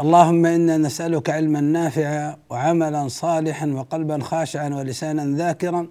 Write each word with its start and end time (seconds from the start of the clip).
اللهم 0.00 0.46
إنا 0.46 0.76
نسألك 0.76 1.30
علما 1.30 1.60
نافعا 1.60 2.36
وعملا 2.50 3.08
صالحا 3.08 3.66
وقلبا 3.66 4.22
خاشعا 4.22 4.68
ولسانا 4.68 5.36
ذاكرا. 5.36 5.86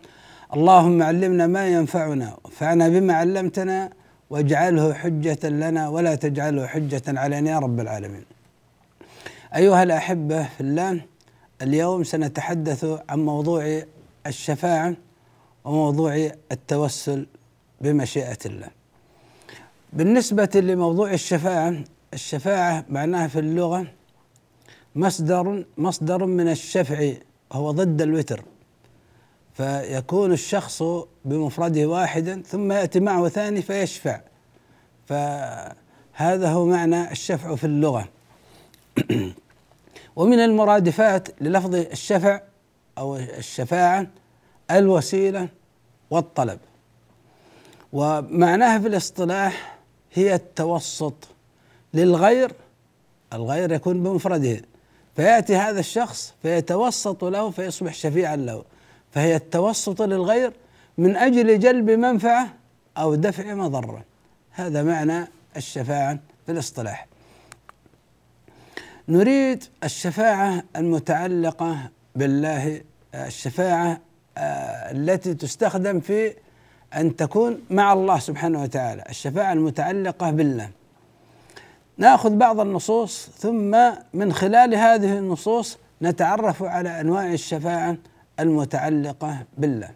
اللهم 0.54 1.04
علمنا 1.04 1.48
ما 1.48 1.68
ينفعنا 1.68 2.38
وانفعنا 2.44 2.90
بما 2.90 3.14
علمتنا 3.14 3.90
واجعله 4.30 4.94
حجة 4.94 5.50
لنا 5.50 5.90
ولا 5.90 6.16
تجعله 6.16 6.68
حجة 6.68 7.02
علينا 7.08 7.50
يا 7.52 7.60
رب 7.60 7.80
العالمين. 7.80 8.26
أيها 9.56 9.84
الأحبة 9.84 10.44
في 10.44 10.62
الله 10.62 11.02
اليوم 11.62 12.04
سنتحدث 12.04 12.86
عن 13.10 13.20
موضوع 13.26 13.82
الشفاعة 14.28 14.94
وموضوع 15.66 16.30
التوسل 16.52 17.26
بمشيئة 17.82 18.38
الله. 18.46 18.68
بالنسبة 19.94 20.50
لموضوع 20.56 21.12
الشفاعة، 21.14 21.74
الشفاعة 22.14 22.86
معناها 22.90 23.28
في 23.28 23.40
اللغة 23.40 23.86
مصدر 24.96 25.66
مصدر 25.78 26.26
من 26.26 26.50
الشفع 26.50 27.14
وهو 27.52 27.72
ضد 27.72 28.02
الوتر. 28.02 28.44
فيكون 29.54 30.32
الشخص 30.32 30.84
بمفرده 31.26 31.86
واحدا 31.86 32.42
ثم 32.42 32.72
يأتي 32.72 33.00
معه 33.00 33.30
ثاني 33.30 33.62
فيشفع. 33.62 34.22
فهذا 35.08 36.50
هو 36.50 36.66
معنى 36.66 37.12
الشفع 37.12 37.56
في 37.56 37.64
اللغة. 37.64 38.08
ومن 40.16 40.40
المرادفات 40.40 41.42
للفظ 41.42 41.76
الشفع 41.76 42.42
أو 42.98 43.16
الشفاعة 43.16 44.08
الوسيلة 44.72 45.50
والطلب 46.10 46.60
ومعناها 47.94 48.80
في 48.80 48.88
الاصطلاح 48.88 49.78
هي 50.14 50.36
التوسط 50.36 51.14
للغير 51.94 52.52
الغير 53.34 53.72
يكون 53.72 54.04
بمفرده 54.04 54.62
فيأتي 55.16 55.56
هذا 55.56 55.80
الشخص 55.80 56.34
فيتوسط 56.42 57.24
له 57.24 57.50
فيصبح 57.50 57.94
شفيعا 57.94 58.36
له. 58.36 58.64
فهي 59.12 59.36
التوسط 59.36 60.02
للغير 60.02 60.54
من 60.98 61.16
أجل 61.16 61.60
جلب 61.60 61.90
منفعة 61.90 62.54
أو 62.98 63.16
دفع 63.16 63.54
مضره 63.54 64.04
هذا 64.52 64.84
معنى 64.84 65.28
الشفاعة 65.58 66.20
في 66.46 66.52
الاصطلاح. 66.52 67.08
نريد 69.08 69.64
الشفاعة 69.84 70.64
المتعلقة 70.76 71.78
بالله 72.16 72.82
الشفاعة 73.16 74.00
التي 74.92 75.34
تستخدم 75.34 76.00
في 76.00 76.34
أن 76.96 77.16
تكون 77.16 77.62
مع 77.70 77.94
الله 77.94 78.20
سبحانه 78.20 78.62
وتعالى. 78.64 79.04
الشفاعة 79.10 79.54
المتعلقة 79.54 80.32
بالله. 80.32 80.70
ناخذ 81.98 82.36
بعض 82.36 82.60
النصوص 82.60 83.30
ثم 83.38 83.78
من 84.14 84.34
خلال 84.34 84.76
هذه 84.76 85.18
النصوص 85.18 85.78
نتعرف 86.02 86.64
على 86.64 87.02
أنواع 87.02 87.34
الشفاعة 87.34 87.98
المتعلقة 88.40 89.38
بالله. 89.58 89.90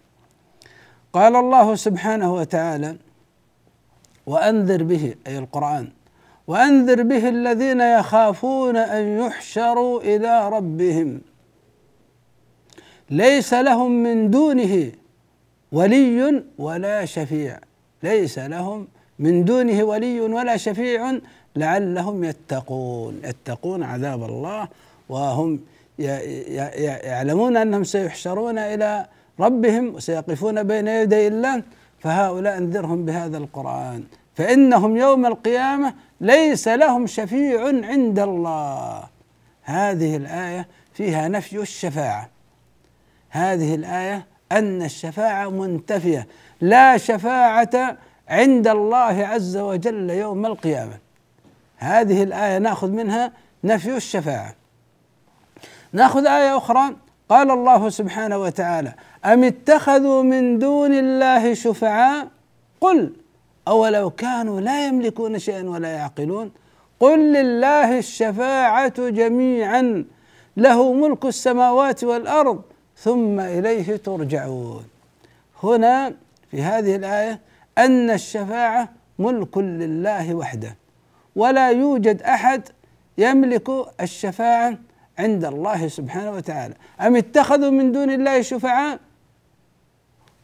قال 1.13 1.35
الله 1.35 1.75
سبحانه 1.75 2.33
وتعالى 2.33 2.95
وأنذر 4.25 4.83
به 4.83 5.15
أي 5.27 5.37
القرآن 5.37 5.89
وأنذر 6.47 7.03
به 7.03 7.29
الذين 7.29 7.81
يخافون 7.81 8.75
أن 8.77 9.03
يحشروا 9.17 10.01
إلى 10.01 10.49
ربهم. 10.49 11.21
ليس 13.09 13.53
لهم 13.53 13.91
من 13.91 14.29
دونه 14.29 14.91
ولي 15.71 16.43
ولا 16.57 17.05
شفيع. 17.05 17.59
ليس 18.03 18.39
لهم 18.39 18.87
من 19.19 19.45
دونه 19.45 19.83
ولي 19.83 20.21
ولا 20.21 20.57
شفيع 20.57 21.19
لعلهم 21.57 22.23
يتقون. 22.23 23.21
يتقون 23.23 23.83
عذاب 23.83 24.23
الله 24.23 24.67
وهم 25.09 25.59
يعلمون 25.99 27.57
أنهم 27.57 27.83
سيحشرون 27.83 28.57
إلى 28.57 29.05
ربهم 29.39 29.95
وسيقفون 29.95 30.63
بين 30.63 30.87
يدي 30.87 31.27
الله 31.27 31.63
فهؤلاء 31.99 32.57
انذرهم 32.57 33.05
بهذا 33.05 33.37
القرآن. 33.37 34.03
فإنهم 34.35 34.97
يوم 34.97 35.25
القيامة 35.25 35.93
ليس 36.21 36.67
لهم 36.67 37.07
شفيع 37.07 37.65
عند 37.67 38.19
الله. 38.19 39.03
هذه 39.63 40.15
الآية 40.15 40.67
فيها 40.93 41.27
نفي 41.27 41.61
الشفاعة. 41.61 42.29
هذه 43.29 43.75
الآية 43.75 44.25
أن 44.51 44.81
الشفاعة 44.81 45.49
منتفية. 45.49 46.27
لا 46.61 46.97
شفاعة 46.97 47.97
عند 48.27 48.67
الله 48.67 49.27
عز 49.27 49.57
وجل 49.57 50.09
يوم 50.09 50.45
القيامة. 50.45 51.06
هذه 51.77 52.23
الآية 52.23 52.57
نأخذ 52.57 52.89
منها 52.89 53.31
نفي 53.63 53.97
الشفاعة. 53.97 54.55
نأخذ 55.93 56.25
آية 56.25 56.57
أخرى 56.57 56.95
قال 57.29 57.51
الله 57.51 57.89
سبحانه 57.89 58.37
وتعالى 58.37 58.93
ام 59.25 59.43
اتخذوا 59.43 60.23
من 60.23 60.59
دون 60.59 60.93
الله 60.93 61.53
شفعاء؟ 61.53 62.27
قل 62.81 63.13
اولو 63.67 64.09
كانوا 64.09 64.61
لا 64.61 64.87
يملكون 64.87 65.39
شيئا 65.39 65.69
ولا 65.69 65.89
يعقلون؟ 65.89 66.51
قل 66.99 67.33
لله 67.33 67.97
الشفاعه 67.97 69.09
جميعا 69.09 70.05
له 70.57 70.93
ملك 70.93 71.25
السماوات 71.25 72.03
والارض 72.03 72.61
ثم 72.97 73.39
اليه 73.39 73.95
ترجعون. 73.95 74.83
هنا 75.63 76.13
في 76.51 76.61
هذه 76.61 76.95
الآية 76.95 77.39
ان 77.77 78.09
الشفاعه 78.09 78.89
ملك 79.19 79.57
لله 79.57 80.35
وحده. 80.35 80.75
ولا 81.37 81.71
يوجد 81.71 82.21
أحد 82.21 82.61
يملك 83.17 83.69
الشفاعة 84.01 84.77
عند 85.19 85.45
الله 85.45 85.87
سبحانه 85.87 86.31
وتعالى. 86.31 86.73
أم 87.01 87.15
اتخذوا 87.15 87.71
من 87.71 87.91
دون 87.91 88.09
الله 88.11 88.41
شفعاء؟ 88.41 88.99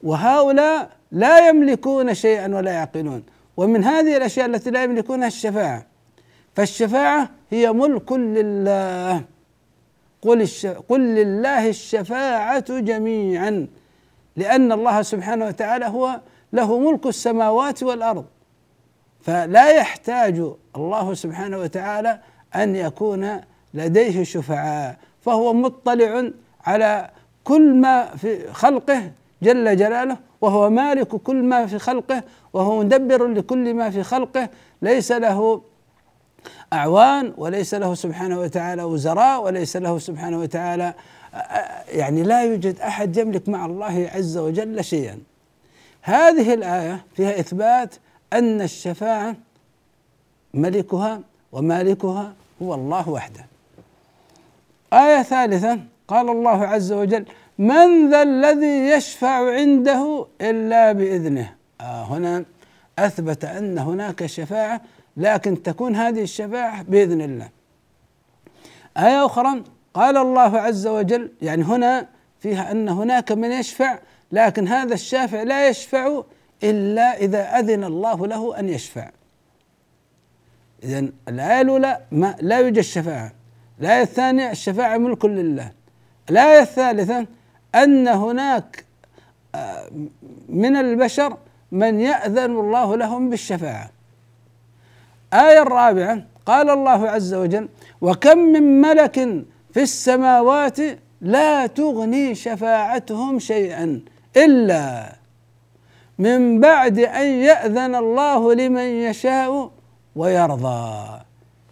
وهؤلاء 0.03 0.90
لا 1.12 1.48
يملكون 1.50 2.14
شيئا 2.14 2.56
ولا 2.56 2.72
يعقلون. 2.72 3.24
ومن 3.58 3.84
هذه 3.84 4.18
الأشياء 4.18 4.46
التي 4.46 4.70
لا 4.70 4.84
يملكونها 4.84 5.28
الشفاعة. 5.28 5.86
فالشفاعة 6.56 7.30
هي 7.52 7.72
ملك 7.72 8.12
لله. 8.12 9.24
قل 10.22 10.42
الش... 10.42 10.66
قل 10.66 11.00
لله 11.00 11.70
الشفاعة 11.70 12.79
جميعا. 12.79 13.67
لأن 14.35 14.72
الله 14.72 15.02
سبحانه 15.02 15.46
وتعالى 15.46 15.85
هو 15.85 16.20
له 16.53 16.79
ملك 16.79 17.06
السماوات 17.06 17.84
والأرض. 17.84 18.26
فلا 19.23 19.72
يحتاج 19.72 20.43
الله 20.75 21.14
سبحانه 21.14 21.58
وتعالى 21.58 22.20
أن 22.55 22.75
يكون 22.75 23.41
لديه 23.73 24.23
شفعاء. 24.23 24.97
فهو 25.22 25.53
مطلع 25.53 26.31
على 26.66 27.09
كل 27.43 27.73
ما 27.73 28.05
في 28.05 28.53
خلقه 28.53 29.11
جل 29.43 29.78
جلاله 29.78 30.17
وهو 30.41 30.70
مالك 30.70 31.08
كل 31.08 31.43
ما 31.43 31.66
في 31.66 31.79
خلقه 31.79 32.23
وهو 32.53 32.79
مدبر 32.79 33.28
لكل 33.28 33.73
ما 33.73 33.90
في 33.90 34.03
خلقه. 34.03 34.49
ليس 34.81 35.11
له 35.11 35.61
أعوان 36.73 37.34
وليس 37.37 37.73
له 37.73 37.93
سبحانه 37.93 38.40
وتعالى 38.40 38.84
وزراء 38.84 39.43
وليس 39.43 39.78
له 39.78 39.99
سبحانه 39.99 40.40
وتعالى 40.40 40.93
يعني 41.87 42.23
لا 42.23 42.43
يوجد 42.43 42.79
أحد 42.79 43.17
يملك 43.17 43.49
مع 43.49 43.66
الله 43.66 44.09
عز 44.16 44.37
وجل 44.37 44.84
شيئا. 44.84 45.19
هذه 46.02 46.53
الآية 46.53 47.05
فيها 47.16 47.40
إثبات 47.40 47.96
أن 48.34 48.62
الشفاعة 48.62 49.35
ملكها 50.53 51.22
ومالكها 51.52 52.34
هو 52.62 52.74
الله 52.74 53.09
وحده. 53.09 53.46
آية 54.94 55.22
ثالثة 55.22 55.80
قال 56.08 56.30
الله 56.30 56.66
عز 56.66 56.91
وجل 56.91 57.26
من 57.58 58.09
ذا 58.09 58.22
الذي 58.22 58.90
يشفع 58.90 59.53
عنده 59.53 60.26
إلا 60.41 60.91
بإذنه. 60.91 61.56
آه 61.82 62.03
هنا 62.03 62.46
أثبت 63.00 63.46
أن 63.46 63.78
هناك 63.78 64.26
شفاعة 64.26 64.82
لكن 65.18 65.64
تكون 65.64 65.96
هذه 65.96 66.22
الشفاعة 66.22 66.84
بإذن 66.84 67.22
الله. 67.22 67.50
آية 68.97 69.26
أخرى 69.26 69.64
قال 69.94 70.18
الله 70.18 70.59
عز 70.59 70.88
وجل 70.88 71.32
يعني 71.41 71.64
هنا 71.64 72.08
فيها 72.40 72.72
أن 72.72 72.90
هناك 72.90 73.32
من 73.32 73.52
يشفع 73.52 74.00
لكن 74.32 74.68
هذا 74.68 74.94
الشافع 74.94 75.44
لا 75.44 75.70
يشفع 75.70 76.22
إلا 76.64 77.18
إذا 77.18 77.60
أذن 77.60 77.84
الله 77.84 78.28
له 78.28 78.60
أن 78.60 78.70
يشفع. 78.70 79.10
إذا 80.84 81.08
الآية 81.28 81.62
الأولى 81.62 82.00
ما 82.12 82.36
لا 82.42 82.60
يوجد 82.60 82.82
شفاعة 82.82 83.32
الآية 83.82 84.02
الثانية 84.02 84.52
الشفاعة 84.52 84.98
ملك 84.98 85.26
لله. 85.26 85.72
الآية 86.30 86.62
الثالثة 86.62 87.28
أن 87.76 88.08
هناك 88.08 88.86
آه، 89.56 89.90
من 90.50 90.76
البشر 90.76 91.38
من 91.72 92.00
يأذن 92.00 92.52
الله 92.52 92.96
لهم 92.96 93.30
بالشفاعة. 93.30 93.90
آية 95.34 95.62
الرابعة 95.62 96.24
قال 96.46 96.70
الله 96.70 97.10
عز 97.10 97.34
وجل 97.34 97.70
وكم 98.02 98.38
من 98.38 98.82
ملك 98.82 99.14
في 99.74 99.82
السماوات 99.82 100.78
لا 101.22 101.68
تغني 101.68 102.36
شفاعتهم 102.36 103.40
شيئا 103.40 104.02
إلا 104.38 105.16
من 106.20 106.60
بعد 106.60 107.00
أن 107.00 107.26
يأذن 107.26 107.96
الله 107.96 108.54
لمن 108.54 108.82
يشاء 108.82 109.72
ويرضى. 110.16 111.20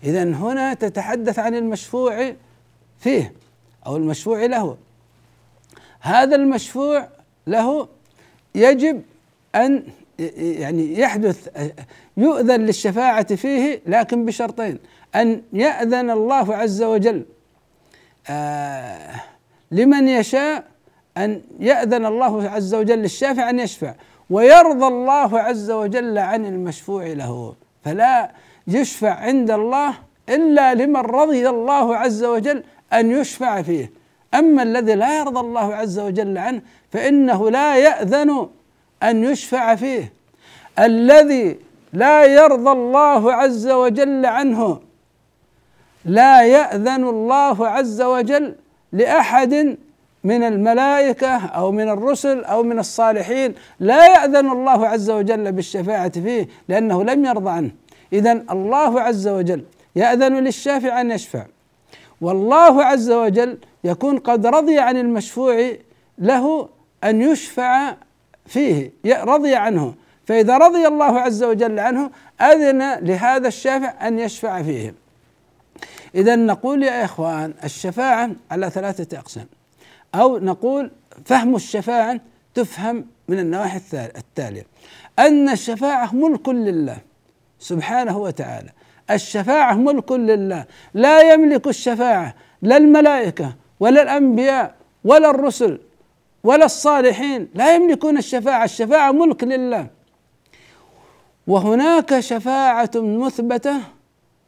إذا 0.03 0.23
هنا 0.23 0.73
تتحدث 0.73 1.39
عن 1.39 1.55
المشفوع 1.55 2.33
فيه 2.99 3.33
أو 3.85 3.97
المشفوع 3.97 4.45
له. 4.45 4.77
هذا 5.99 6.35
المشفوع 6.35 7.07
له 7.47 7.87
يجب 8.55 9.01
أن 9.55 9.83
يعني 10.37 10.99
يحدث 10.99 11.47
يؤذن 12.17 12.61
للشفاعة 12.61 13.35
فيه 13.35 13.81
لكن 13.85 14.25
بشرطين. 14.25 14.79
أن 15.15 15.41
يأذن 15.53 16.09
الله 16.09 16.55
عز 16.55 16.83
وجل 16.83 17.25
آه 18.29 19.21
لمن 19.71 20.07
يشاء 20.07 20.63
أن 21.17 21.41
يأذن 21.59 22.05
الله 22.05 22.49
عز 22.49 22.73
وجل 22.75 22.99
للشافع 22.99 23.49
أن 23.49 23.59
يشفع. 23.59 23.93
ويرضى 24.31 24.87
الله 24.87 25.39
عز 25.39 25.71
وجل 25.71 26.17
عن 26.17 26.45
المشفوع 26.45 27.07
له. 27.07 27.55
فلا 27.85 28.31
يشفع 28.67 29.13
عند 29.13 29.51
الله 29.51 29.93
إلا 30.29 30.73
لمن 30.73 30.97
رضي 30.97 31.49
الله 31.49 31.95
عز 31.95 32.23
وجل 32.23 32.63
أن 32.93 33.11
يشفع 33.11 33.61
فيه. 33.61 33.91
أما 34.33 34.63
الذي 34.63 34.95
لا 34.95 35.19
يرضى 35.19 35.39
الله 35.39 35.75
عز 35.75 35.99
وجل 35.99 36.37
عنه 36.37 36.61
فإنه 36.91 37.49
لا 37.49 37.77
يأذن 37.77 38.49
أن 39.03 39.23
يشفع 39.23 39.75
فيه. 39.75 40.13
الذي 40.79 41.59
لا 41.93 42.25
يرضى 42.25 42.71
الله 42.71 43.33
عز 43.33 43.67
وجل 43.69 44.25
عنه 44.25 44.79
لا 46.05 46.43
يأذن 46.43 47.03
الله 47.03 47.67
عز 47.67 48.01
وجل 48.01 48.55
لأحد 48.91 49.77
من 50.23 50.43
الملائكة 50.43 51.45
أو 51.45 51.71
من 51.71 51.89
الرسل 51.89 52.43
أو 52.43 52.63
من 52.63 52.79
الصالحين. 52.79 53.55
لا 53.79 54.05
يأذن 54.05 54.51
الله 54.51 54.87
عز 54.87 55.09
وجل 55.09 55.51
بالشفاعة 55.51 56.09
فيه 56.09 56.47
لأنه 56.67 57.03
لم 57.03 57.25
يرضى 57.25 57.49
عنه. 57.49 57.71
إذا 58.13 58.31
الله 58.51 59.01
عز 59.01 59.27
وجل 59.27 59.63
يأذن 59.95 60.33
للشافع 60.33 61.01
أن 61.01 61.11
يشفع. 61.11 61.45
والله 62.21 62.83
عز 62.83 63.11
وجل 63.11 63.57
يكون 63.83 64.17
قد 64.17 64.45
رضي 64.45 64.79
عن 64.79 64.97
المشفوع 64.97 65.71
له 66.17 66.69
أن 67.03 67.21
يشفع 67.21 67.95
فيه 68.45 68.91
رضي 69.05 69.55
عنه. 69.55 69.93
فإذا 70.25 70.57
رضي 70.57 70.87
الله 70.87 71.19
عز 71.19 71.43
وجل 71.43 71.79
عنه 71.79 72.11
أذن 72.41 72.93
لهذا 72.93 73.47
الشافع 73.47 74.07
أن 74.07 74.19
يشفع 74.19 74.61
فيه. 74.61 74.93
إذا 76.15 76.35
نقول 76.35 76.83
يا 76.83 77.05
إخوان 77.05 77.53
الشفاعة 77.63 78.31
على 78.51 78.69
ثلاثة 78.69 79.17
أقسام. 79.17 79.45
أو 80.15 80.37
نقول 80.37 80.91
فهم 81.25 81.55
الشفاعة 81.55 82.19
تفهم 82.53 83.05
من 83.27 83.39
النواحي 83.39 83.81
التالية. 83.93 84.65
أن 85.19 85.49
الشفاعة 85.49 86.15
ملك 86.15 86.49
لله 86.49 86.97
سبحانه 87.59 88.17
وتعالى. 88.17 88.69
الشفاعة 89.11 89.73
ملك 89.73 90.11
لله. 90.11 90.65
لا 90.93 91.33
يملك 91.33 91.67
الشفاعة 91.67 92.35
لا 92.61 92.77
الملائكة 92.77 93.55
ولا 93.79 94.01
الأنبياء 94.01 94.75
ولا 95.03 95.29
الرسل 95.29 95.79
ولا 96.43 96.65
الصالحين. 96.65 97.49
لا 97.55 97.75
يملكون 97.75 98.17
الشفاعة. 98.17 98.63
الشفاعة 98.63 99.11
ملك 99.11 99.43
لله. 99.43 99.87
وهناك 101.47 102.19
شفاعة 102.19 102.91
مثبتة 102.95 103.75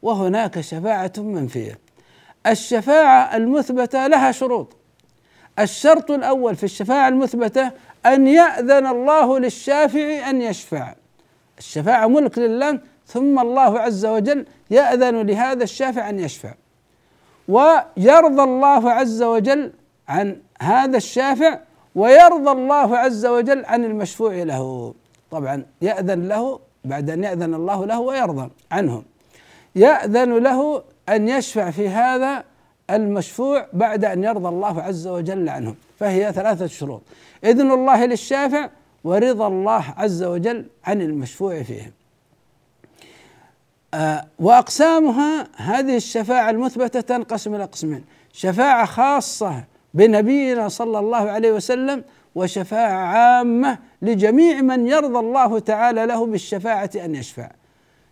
وهناك 0.02 0.60
شفاعة 0.60 1.12
منفية. 1.18 1.78
الشفاعة 2.46 3.36
المثبتة 3.36 4.06
لها 4.06 4.32
شروط. 4.32 4.76
الشرط 5.58 6.10
الأول 6.10 6.56
في 6.56 6.64
الشفاعة 6.64 7.08
المثبتة 7.08 7.70
أن 8.06 8.26
يأذن 8.26 8.86
الله 8.86 9.38
للشافع 9.38 10.30
أن 10.30 10.42
يشفع. 10.42 10.94
الشفاعة 11.58 12.06
ملك 12.06 12.38
لله 12.38 12.80
ثم 13.06 13.38
الله 13.38 13.78
عز 13.78 14.06
وجل 14.06 14.46
يأذن 14.70 15.26
لهذا 15.26 15.64
الشافع 15.64 16.08
أن 16.10 16.18
يشفع. 16.18 16.54
ويرضى 17.48 18.42
الله 18.42 18.90
عز 18.90 19.22
وجل 19.22 19.72
عن 20.08 20.36
هذا 20.60 20.96
الشافع 20.96 21.58
ويرضى 21.94 22.50
الله 22.50 22.98
عز 22.98 23.26
وجل 23.26 23.64
عن 23.64 23.84
المشفوع 23.84 24.34
له. 24.34 24.94
طبعا 25.30 25.66
يأذن 25.82 26.28
له 26.28 26.60
بعد 26.84 27.10
أن 27.10 27.24
يأذن 27.24 27.54
الله 27.54 27.86
له 27.86 28.00
ويرضى 28.00 28.50
عنه. 28.72 29.02
يأذن 29.76 30.38
له 30.38 30.82
أن 31.08 31.28
يشفع 31.28 31.70
في 31.70 31.88
هذا 31.88 32.44
المشفوع 32.90 33.66
بعد 33.72 34.04
أن 34.04 34.24
يرضى 34.24 34.48
الله 34.48 34.82
عز 34.82 35.06
وجل 35.06 35.48
عنه 35.48 35.74
فهي 35.98 36.32
ثلاثة 36.32 36.66
شروط. 36.66 37.02
إذن 37.44 37.70
الله 37.70 38.06
للشافع 38.06 38.70
ورضا 39.04 39.46
الله 39.46 39.84
عز 39.96 40.22
وجل 40.22 40.66
عن 40.84 41.02
المشفوع 41.02 41.62
فيه 41.62 41.92
آه 43.94 44.24
وأقسامها 44.38 45.48
هذه 45.56 45.96
الشفاعة 45.96 46.50
المثبتة 46.50 47.00
تنقسم 47.00 47.54
إلى 47.54 47.64
قسمين. 47.64 48.04
شفاعة 48.32 48.84
خاصة 48.84 49.64
بنبينا 49.94 50.68
صلى 50.68 50.98
الله 50.98 51.30
عليه 51.30 51.52
وسلم 51.52 52.04
وشفاعة 52.34 53.06
عامة 53.06 53.78
لجميع 54.02 54.60
من 54.60 54.86
يرضى 54.86 55.18
الله 55.18 55.58
تعالى 55.58 56.06
له 56.06 56.26
بالشفاعة 56.26 56.90
أن 56.96 57.14
يشفع. 57.14 57.50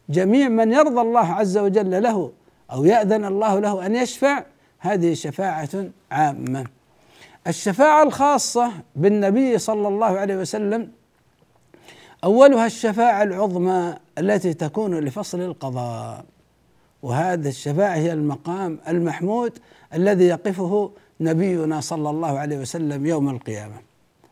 جميع 0.09 0.49
من 0.49 0.73
يرضى 0.73 1.01
الله 1.01 1.33
عز 1.33 1.59
وجل 1.59 2.03
له 2.03 2.33
أو 2.73 2.85
يأذن 2.85 3.25
الله 3.25 3.59
له 3.59 3.87
أن 3.87 3.97
يشفع 3.97 4.45
هذه 4.83 5.15
شفاعة 5.15 5.69
عامة. 6.11 6.67
الشفاعة 7.47 8.03
الخاصة 8.03 8.73
بالنبي 8.97 9.59
صلى 9.59 9.89
الله 9.89 10.07
عليه 10.07 10.37
وسلم 10.37 10.91
أولها 12.25 12.67
الشفاعة 12.67 13.23
العظمى 13.23 13.95
التي 14.19 14.55
تكون 14.55 14.99
لفصل 14.99 15.41
القضاء 15.41 16.25
وهذه 17.03 17.49
الشفاعة 17.49 17.95
هي 17.95 18.13
المقام 18.13 18.79
المحمود 18.89 19.59
الذي 19.95 20.25
يقفه 20.25 20.91
نبينا 21.21 21.81
صلى 21.81 22.11
الله 22.11 22.39
عليه 22.39 22.59
وسلم 22.59 23.07
يوم 23.07 23.29
القيامة. 23.29 23.77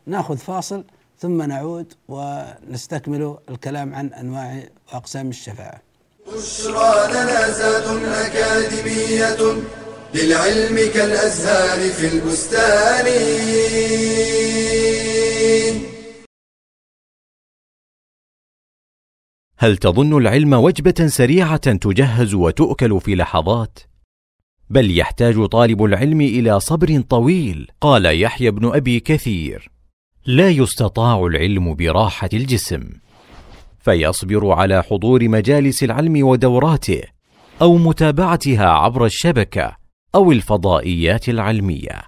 نأخذ 0.07 0.37
فاصل 0.37 0.85
ثم 1.19 1.42
نعود 1.42 1.92
ونستكمل 2.09 3.37
الكلام 3.50 3.95
عن 3.95 4.07
أنواع 4.07 4.62
وأقسام 4.92 5.28
الشفاعة. 5.28 5.80
بشرى 6.26 6.90
أكاديمية 8.26 9.62
للعلم 10.14 10.76
كالأزهار 10.95 11.90
في 11.90 12.07
البستان. 12.14 13.07
هل 19.59 19.76
تظن 19.76 20.17
العلم 20.19 20.52
وجبة 20.55 21.07
سريعة 21.07 21.73
تجهز 21.76 22.35
وتؤكل 22.35 23.00
في 23.00 23.14
لحظات؟ 23.14 23.79
بل 24.71 24.99
يحتاج 24.99 25.45
طالب 25.47 25.85
العلم 25.85 26.21
إلى 26.21 26.61
صبر 26.61 27.00
طويل، 27.00 27.69
قال 27.81 28.23
يحيى 28.23 28.50
بن 28.50 28.75
أبي 28.75 29.00
كثير: 29.00 29.71
لا 30.26 30.50
يستطاع 30.50 31.26
العلم 31.26 31.75
براحة 31.75 32.29
الجسم، 32.33 32.90
فيصبر 33.81 34.50
على 34.52 34.83
حضور 34.83 35.29
مجالس 35.29 35.85
العلم 35.85 36.26
ودوراته، 36.26 37.02
أو 37.62 37.76
متابعتها 37.76 38.69
عبر 38.69 39.05
الشبكة، 39.05 39.79
أو 40.14 40.33
الفضائيات 40.33 41.29
العلمية، 41.29 42.02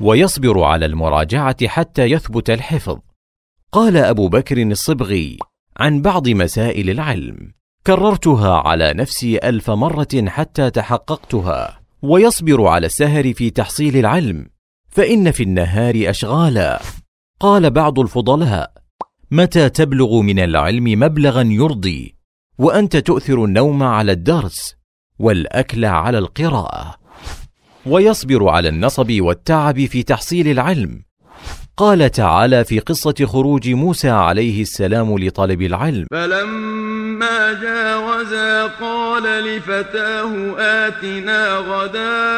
ويصبر 0.00 0.62
على 0.62 0.86
المراجعة 0.86 1.68
حتى 1.68 2.04
يثبت 2.04 2.50
الحفظ. 2.50 2.98
قال 3.72 3.96
أبو 3.96 4.28
بكر 4.28 4.62
الصبغي: 4.62 5.38
عن 5.76 6.02
بعض 6.02 6.28
مسائل 6.28 6.90
العلم 6.90 7.52
كررتها 7.86 8.68
على 8.68 8.94
نفسي 8.94 9.38
ألف 9.38 9.70
مرة 9.70 10.24
حتى 10.26 10.70
تحققتها 10.70 11.80
ويصبر 12.02 12.66
على 12.66 12.86
السهر 12.86 13.32
في 13.32 13.50
تحصيل 13.50 13.96
العلم 13.96 14.46
فإن 14.88 15.30
في 15.30 15.42
النهار 15.42 16.10
اشغالا 16.10 16.82
قال 17.40 17.70
بعض 17.70 17.98
الفضلاء 17.98 18.72
متى 19.30 19.68
تبلغ 19.68 20.20
من 20.20 20.38
العلم 20.38 20.84
مبلغا 20.84 21.42
يرضي 21.42 22.16
وأنت 22.58 22.96
تؤثر 22.96 23.44
النوم 23.44 23.82
على 23.82 24.12
الدرس 24.12 24.76
والأكل 25.18 25.84
على 25.84 26.18
القراءة 26.18 26.94
ويصبر 27.86 28.48
على 28.48 28.68
النصب 28.68 29.12
والتعب 29.20 29.84
في 29.84 30.02
تحصيل 30.02 30.48
العلم. 30.48 31.02
قال 31.76 32.10
تعالى 32.10 32.64
في 32.64 32.78
قصة 32.78 33.14
خروج 33.26 33.68
موسى 33.68 34.10
عليه 34.10 34.62
السلام 34.62 35.18
لطلب 35.18 35.62
العلم. 35.62 36.06
فلما 36.10 37.52
جاوزا 37.62 38.66
قال 38.66 39.22
لفتاه 39.22 40.54
آتنا 40.58 41.56
غداءنا 41.56 42.32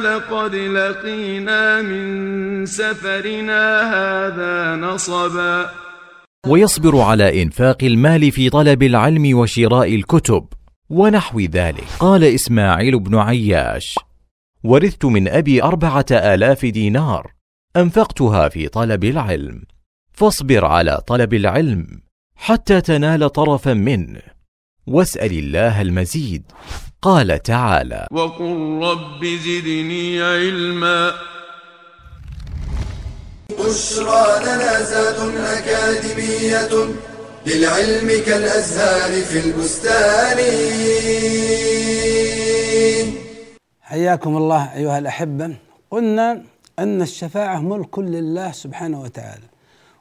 لقد 0.00 0.54
لقينا 0.54 1.82
من 1.82 2.66
سفرنا 2.66 3.80
هذا 3.94 4.76
نصبا. 4.76 5.70
ويصبر 6.46 7.00
على 7.00 7.42
إنفاق 7.42 7.78
المال 7.82 8.32
في 8.32 8.50
طلب 8.50 8.82
العلم 8.82 9.38
وشراء 9.38 9.94
الكتب. 9.94 10.44
ونحو 10.92 11.40
ذلك. 11.40 11.84
قال 11.98 12.24
إسماعيل 12.24 12.98
بن 12.98 13.18
عياش 13.18 13.94
ورثت 14.64 15.04
من 15.04 15.28
أبي 15.28 15.62
أربعة 15.62 16.06
آلاف 16.10 16.66
دينار 16.66 17.32
أنفقتها 17.76 18.48
في 18.48 18.68
طلب 18.68 19.04
العلم. 19.04 19.62
فاصبر 20.12 20.64
على 20.64 21.00
طلب 21.06 21.34
العلم 21.34 22.02
حتى 22.36 22.80
تنال 22.80 23.32
طرفا 23.32 23.74
منه 23.74 24.22
واسأل 24.86 25.32
الله 25.32 25.80
المزيد. 25.80 26.42
قال 27.02 27.42
تعالى 27.42 28.06
وقل 28.10 28.80
رب 28.82 29.24
زدني 29.24 30.22
علما. 30.22 31.12
بشرى 33.50 34.26
لنا 34.44 34.82
زاد 34.82 35.36
أكاديمية. 35.36 36.94
للعلم 37.46 38.08
كالأزهار 38.26 39.22
في 39.22 39.38
البستان. 39.46 40.38
حياكم 43.82 44.36
الله 44.36 44.74
أيها 44.74 44.98
الأحبة. 44.98 45.56
قلنا 45.90 46.42
أن 46.78 47.02
الشفاعة 47.02 47.60
ملك 47.60 47.98
لله 47.98 48.52
سبحانه 48.52 49.00
وتعالى 49.00 49.42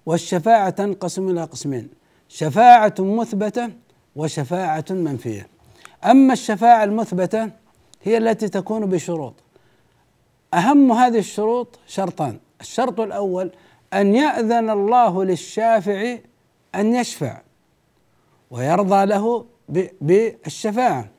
والشفاعة 0.05 0.69
تنقسم 0.69 1.29
إلى 1.29 1.43
قسمين 1.43 1.89
شفاعة 2.29 2.95
مثبتة 2.99 3.69
وشفاعة 4.15 4.85
منفية. 4.89 5.47
أما 6.05 6.33
الشفاعة 6.33 6.83
المثبتة 6.83 7.49
هي 8.03 8.17
التي 8.17 8.49
تكون 8.49 8.85
بشروط. 8.85 9.33
أهم 10.53 10.91
هذه 10.91 11.17
الشروط 11.17 11.79
شرطان. 11.87 12.39
الشرط 12.61 12.99
الأول 12.99 13.51
أن 13.93 14.15
يأذن 14.15 14.69
الله 14.69 15.23
للشافع 15.23 16.17
أن 16.75 16.95
يشفع 16.95 17.41
ويرضى 18.51 19.05
له 19.05 19.45
بالشفاعة 20.01 21.09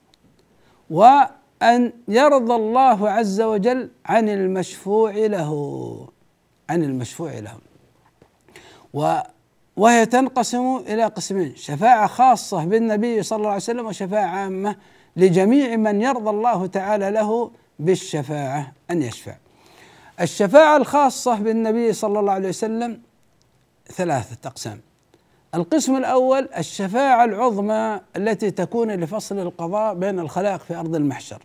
وأن 0.91 1.93
يرضى 2.09 2.55
الله 2.55 3.11
عز 3.11 3.41
وجل 3.41 3.91
عن 4.07 4.29
المشفوع 4.29 5.13
له 5.13 5.53
عن 6.71 6.83
المشفوع 6.85 7.33
له. 7.33 7.59
وهي 9.77 10.07
تنقسم 10.07 10.77
إلى 10.77 11.05
قسمين 11.05 11.57
شفاعة 11.57 12.07
خاصة 12.07 12.65
بالنبي 12.65 13.23
صلى 13.23 13.37
الله 13.37 13.49
عليه 13.49 13.57
وسلم 13.57 13.87
وشفاعة 13.87 14.27
عامة 14.27 14.77
لجميع 15.17 15.77
من 15.77 16.03
يرضى 16.03 16.31
الله 16.31 16.67
تعالى 16.67 17.11
له 17.11 17.51
بالشفاعة 17.79 18.73
أن 18.91 19.03
يشفع. 19.03 19.37
الشفاعة 20.21 20.77
الخاصة 20.77 21.35
بالنبي 21.35 21.93
صلى 21.93 22.21
الله 22.21 22.33
عليه 22.33 22.49
وسلم 22.49 23.01
ثلاثة 23.87 24.49
أقسام. 24.49 24.81
القسم 25.55 25.97
الأول 25.97 26.49
الشفاعة 26.59 27.25
العظمى 27.25 28.01
التي 28.17 28.51
تكون 28.51 28.91
لفصل 28.91 29.39
القضاء 29.39 29.95
بين 29.95 30.19
الخلائق 30.19 30.61
في 30.61 30.75
أرض 30.75 30.95
المحشر. 30.95 31.43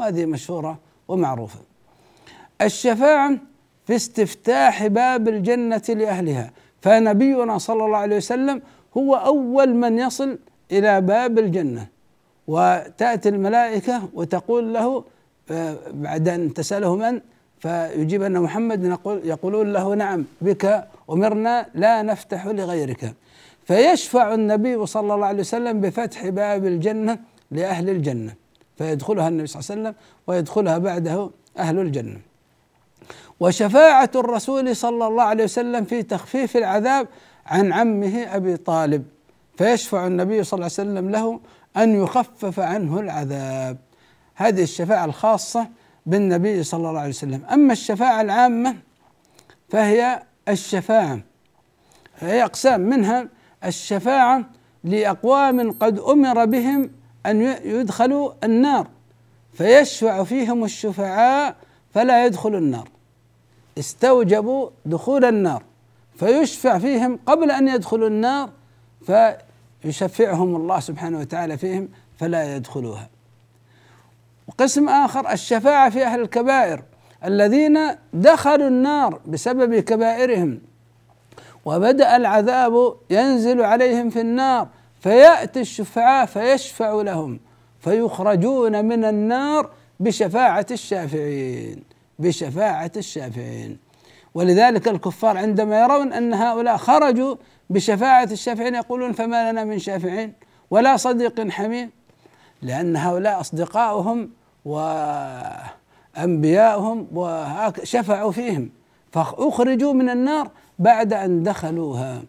وهذه 0.00 0.26
مشهورة 0.26 0.78
ومعروفة. 1.08 1.58
الشفاعة 2.62 3.36
في 3.86 3.96
استفتاح 3.96 4.86
باب 4.86 5.28
الجنة 5.28 5.82
لأهلها. 5.88 6.50
فنبينا 6.82 7.58
صلى 7.58 7.84
الله 7.84 7.98
عليه 7.98 8.16
وسلم 8.16 8.62
هو 8.96 9.14
أول 9.14 9.74
من 9.74 9.98
يصل 9.98 10.38
إلى 10.72 11.00
باب 11.00 11.38
الجنة. 11.38 11.86
وتأتي 12.46 13.28
الملائكة 13.28 14.08
وتقول 14.14 14.74
له 14.74 15.04
بعد 15.90 16.28
أن 16.28 16.54
تسأله 16.54 16.96
من؟ 16.96 17.20
فيجيب 17.58 18.22
أن 18.22 18.40
محمد 18.40 18.84
يقول 18.84 19.20
يقولون 19.24 19.72
له 19.72 19.94
نعم 19.94 20.24
بك 20.40 20.88
أمرنا 21.10 21.66
لا 21.74 22.02
نفتح 22.02 22.46
لغيرك. 22.46 23.14
فيشفع 23.64 24.34
النبي 24.34 24.86
صلى 24.86 25.14
الله 25.14 25.26
عليه 25.26 25.40
وسلم 25.40 25.80
بفتح 25.80 26.28
باب 26.28 26.66
الجنة 26.66 27.18
لأهل 27.50 27.90
الجنة 27.90 28.34
فيدخلها 28.78 29.28
النبي 29.28 29.46
صلى 29.46 29.60
الله 29.60 29.70
عليه 29.70 29.82
وسلم 29.82 29.94
ويدخلها 30.26 30.78
بعده 30.78 31.30
أهل 31.58 31.78
الجنة. 31.78 32.20
وشفاعة 33.40 34.10
الرسول 34.14 34.76
صلى 34.76 35.06
الله 35.06 35.22
عليه 35.22 35.44
وسلم 35.44 35.84
في 35.84 36.02
تخفيف 36.02 36.56
العذاب 36.56 37.08
عن 37.46 37.72
عمه 37.72 38.36
أبي 38.36 38.56
طالب 38.56 39.04
فيشفع 39.58 40.06
النبي 40.06 40.44
صلى 40.44 40.58
الله 40.58 40.70
عليه 40.78 40.90
وسلم 40.90 41.10
له 41.10 41.40
أن 41.76 42.02
يخفف 42.02 42.60
عنه 42.60 43.00
العذاب. 43.00 43.76
هذه 44.34 44.62
الشفاعة 44.62 45.04
الخاصة 45.04 45.68
بالنبي 46.06 46.62
صلى 46.62 46.88
الله 46.88 47.00
عليه 47.00 47.08
وسلم. 47.08 47.44
أما 47.52 47.72
الشفاعة 47.72 48.20
العامة 48.20 48.76
فهي 49.68 50.22
الشفاعة 50.48 51.20
هي 52.20 52.44
أقسام 52.44 52.80
منها 52.80 53.28
الشفاعة 53.64 54.44
لأقوام 54.84 55.72
قد 55.72 55.98
أمر 55.98 56.44
بهم 56.44 56.90
أن 57.26 57.42
يدخلوا 57.64 58.32
النار 58.44 58.86
فيشفع 59.52 60.24
فيهم 60.24 60.64
الشفعاء 60.64 61.56
فلا 61.94 62.26
يدخلوا 62.26 62.58
النار. 62.58 62.88
استوجبوا 63.78 64.70
دخول 64.86 65.24
النار 65.24 65.62
فيشفع 66.16 66.78
فيهم 66.78 67.18
قبل 67.26 67.50
أن 67.50 67.68
يدخلوا 67.68 68.08
النار 68.08 68.50
فيشفعهم 69.82 70.56
الله 70.56 70.80
سبحانه 70.80 71.18
وتعالى 71.18 71.58
فيهم 71.58 71.88
فلا 72.18 72.56
يدخلوها. 72.56 73.08
وقسم 74.48 74.88
آخر 74.88 75.32
الشفاعة 75.32 75.90
في 75.90 76.04
أهل 76.04 76.20
الكبائر 76.20 76.82
الذين 77.24 77.78
دخلوا 78.12 78.68
النار 78.68 79.20
بسبب 79.26 79.74
كبائرهم. 79.74 80.60
وبدأ 81.64 82.16
العذاب 82.16 82.94
ينزل 83.10 83.62
عليهم 83.62 84.10
في 84.10 84.20
النار 84.20 84.68
فيأتي 85.00 85.60
الشفعاء 85.60 86.26
فيشفع 86.26 86.92
لهم 87.02 87.40
فيخرجون 87.80 88.84
من 88.84 89.04
النار 89.04 89.70
بشفاعة 90.00 90.66
الشافعين 90.70 91.82
بشفاعة 92.18 92.92
الشافعين. 92.96 93.78
ولذلك 94.34 94.88
الكفار 94.88 95.36
عندما 95.36 95.80
يرون 95.80 96.12
أن 96.12 96.34
هؤلاء 96.34 96.76
خرجوا 96.76 97.36
بشفاعة 97.70 98.28
الشافعين 98.30 98.74
يقولون 98.74 99.12
فما 99.12 99.52
لنا 99.52 99.64
من 99.64 99.78
شافعين 99.78 100.32
ولا 100.70 100.96
صديق 100.96 101.50
حميم 101.50 101.90
لأن 102.62 102.96
هؤلاء 102.96 103.40
أصدقاؤهم 103.40 104.30
وأنبياؤهم 106.16 107.08
وشفعوا 107.14 108.32
فيهم 108.32 108.70
فأخرجوا 109.12 109.92
من 109.92 110.10
النار 110.10 110.50
بعد 110.78 111.12
أن 111.12 111.42
دخلوها. 111.42 112.22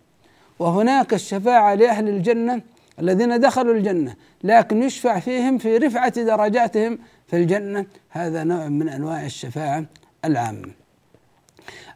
وهناك 0.60 1.14
الشفاعة 1.14 1.74
لأهل 1.74 2.10
الجنة 2.10 2.62
الذين 3.00 3.40
دخلوا 3.40 3.74
الجنة 3.74 4.16
لكن 4.44 4.84
يشفع 4.84 5.20
فيهم 5.20 5.58
في 5.58 5.78
رفعة 5.78 6.24
درجاتهم 6.24 7.00
في 7.28 7.36
الجنة. 7.36 7.86
هذا 8.10 8.44
نوع 8.44 8.68
من 8.68 8.90
أنواع 8.90 9.26
الشفاعة 9.26 9.86
العامة. 10.26 10.72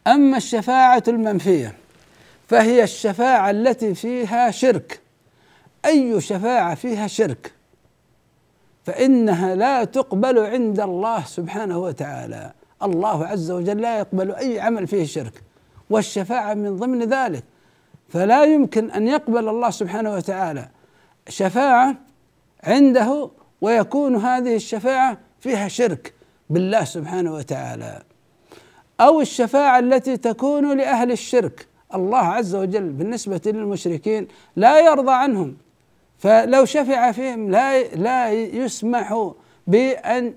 أما 0.08 0.38
الشفاعة 0.38 1.04
المنفية 1.08 1.76
فهي 2.48 2.84
الشفاعة 2.84 3.50
التي 3.50 3.96
فيها 3.96 4.52
شرك. 4.52 5.00
أي 5.86 6.22
شفاعة 6.22 6.76
فيها 6.76 7.08
شرك؟ 7.08 7.52
فإنها 8.86 9.56
لا 9.56 9.84
تقبل 9.84 10.40
عند 10.40 10.80
الله 10.80 11.24
سبحانه 11.26 11.78
وتعالى. 11.78 12.52
الله 12.84 13.26
عز 13.26 13.52
وجل 13.52 13.82
لا 13.82 14.00
يقبل 14.00 14.32
أي 14.32 14.60
عمل 14.60 14.88
فيه 14.88 15.06
شرك. 15.06 15.34
والشفاعة 15.90 16.54
من 16.54 16.76
ضمن 16.76 17.04
ذلك. 17.04 17.44
فلا 18.10 18.44
يمكن 18.44 18.92
أن 18.92 19.08
يقبل 19.08 19.50
الله 19.50 19.70
سبحانه 19.70 20.14
وتعالى 20.14 20.70
شفاعة 21.30 21.96
عنده 22.64 23.30
ويكون 23.62 24.16
هذه 24.16 24.56
الشفاعة 24.56 25.18
فيها 25.40 25.68
شرك 25.68 26.14
بالله 26.50 26.84
سبحانه 26.84 27.34
وتعالى. 27.34 28.02
أو 29.02 29.22
الشفاعة 29.22 29.80
التي 29.80 30.18
تكون 30.18 30.78
لأهل 30.78 31.12
الشرك. 31.12 31.68
الله 31.96 32.18
عز 32.18 32.56
وجل 32.56 32.90
بالنسبة 32.90 33.42
للمشركين 33.46 34.28
لا 34.56 34.80
يرضى 34.80 35.12
عنهم. 35.12 35.58
فلو 36.18 36.66
شفع 36.66 37.12
فيهم 37.12 37.52
لا 37.52 37.84
لا 37.84 38.32
يسمح 38.32 39.32
بأن 39.68 40.34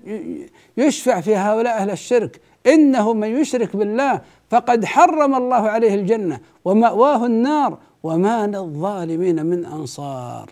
يشفع 0.77 1.21
في 1.21 1.35
هؤلاء 1.35 1.77
أهل 1.77 1.91
الشرك. 1.91 2.41
إنه 2.67 3.13
من 3.13 3.41
يشرك 3.41 3.75
بالله 3.75 4.21
فقد 4.53 4.85
حرم 4.85 5.35
الله 5.35 5.69
عليه 5.69 5.95
الجنة 5.95 6.39
ومأواه 6.65 7.25
النار 7.25 7.77
وما 8.03 8.47
للظالمين 8.47 9.45
من 9.45 9.65
أنصار. 9.65 10.51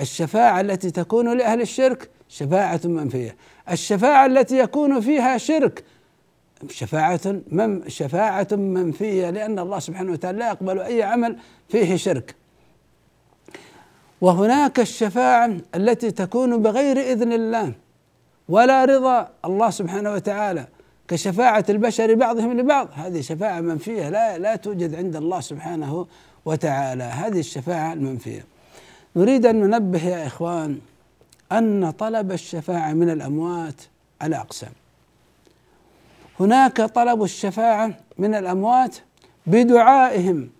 الشفاعة 0.00 0.60
التي 0.60 0.90
تكون 0.90 1.38
لأهل 1.38 1.60
الشرك 1.60 2.10
شفاعة 2.28 2.80
منفية. 2.84 3.36
الشفاعة 3.70 4.26
التي 4.26 4.58
يكون 4.58 5.00
فيها 5.00 5.38
شرك 5.38 5.84
شفاعة 6.68 7.20
من 7.50 7.88
شفاعة 7.88 8.48
منفية 8.52 9.30
لأن 9.30 9.58
الله 9.58 9.78
سبحانه 9.78 10.12
وتعالى 10.12 10.38
لا 10.38 10.48
يقبل 10.48 10.80
أي 10.80 11.02
عمل 11.02 11.36
فيه 11.68 11.96
شرك. 11.96 12.34
وهناك 14.20 14.80
الشفاعة 14.80 15.56
التي 15.74 16.10
تكون 16.10 16.62
بغير 16.62 16.96
إذن 16.96 17.32
الله 17.32 17.72
ولا 18.48 18.84
رضا 18.84 19.28
الله 19.44 19.70
سبحانه 19.70 20.12
وتعالى. 20.12 20.66
كشفاعة 21.08 21.64
البشر 21.68 22.14
بعضهم 22.14 22.60
لبعض. 22.60 22.88
هذه 22.94 23.20
شفاعة 23.20 23.60
منفية 23.60 24.08
لا 24.08 24.38
لا 24.38 24.56
توجد 24.56 24.94
عند 24.94 25.16
الله 25.16 25.40
سبحانه 25.40 26.06
وتعالى. 26.44 27.04
هذه 27.04 27.38
الشفاعة 27.38 27.92
المنفية. 27.92 28.44
نريد 29.16 29.46
أن 29.46 29.60
ننبه 29.60 30.08
يا 30.08 30.26
إخوان 30.26 30.78
أن 31.52 31.90
طلب 31.90 32.32
الشفاعة 32.32 32.92
من 32.92 33.10
الأموات 33.10 33.74
على 34.20 34.36
أقسام 34.36 34.72
هناك 36.40 36.80
طلب 36.80 37.22
الشفاعة 37.22 37.94
من 38.18 38.34
الأموات 38.34 38.96
بدعائهم 39.46 40.50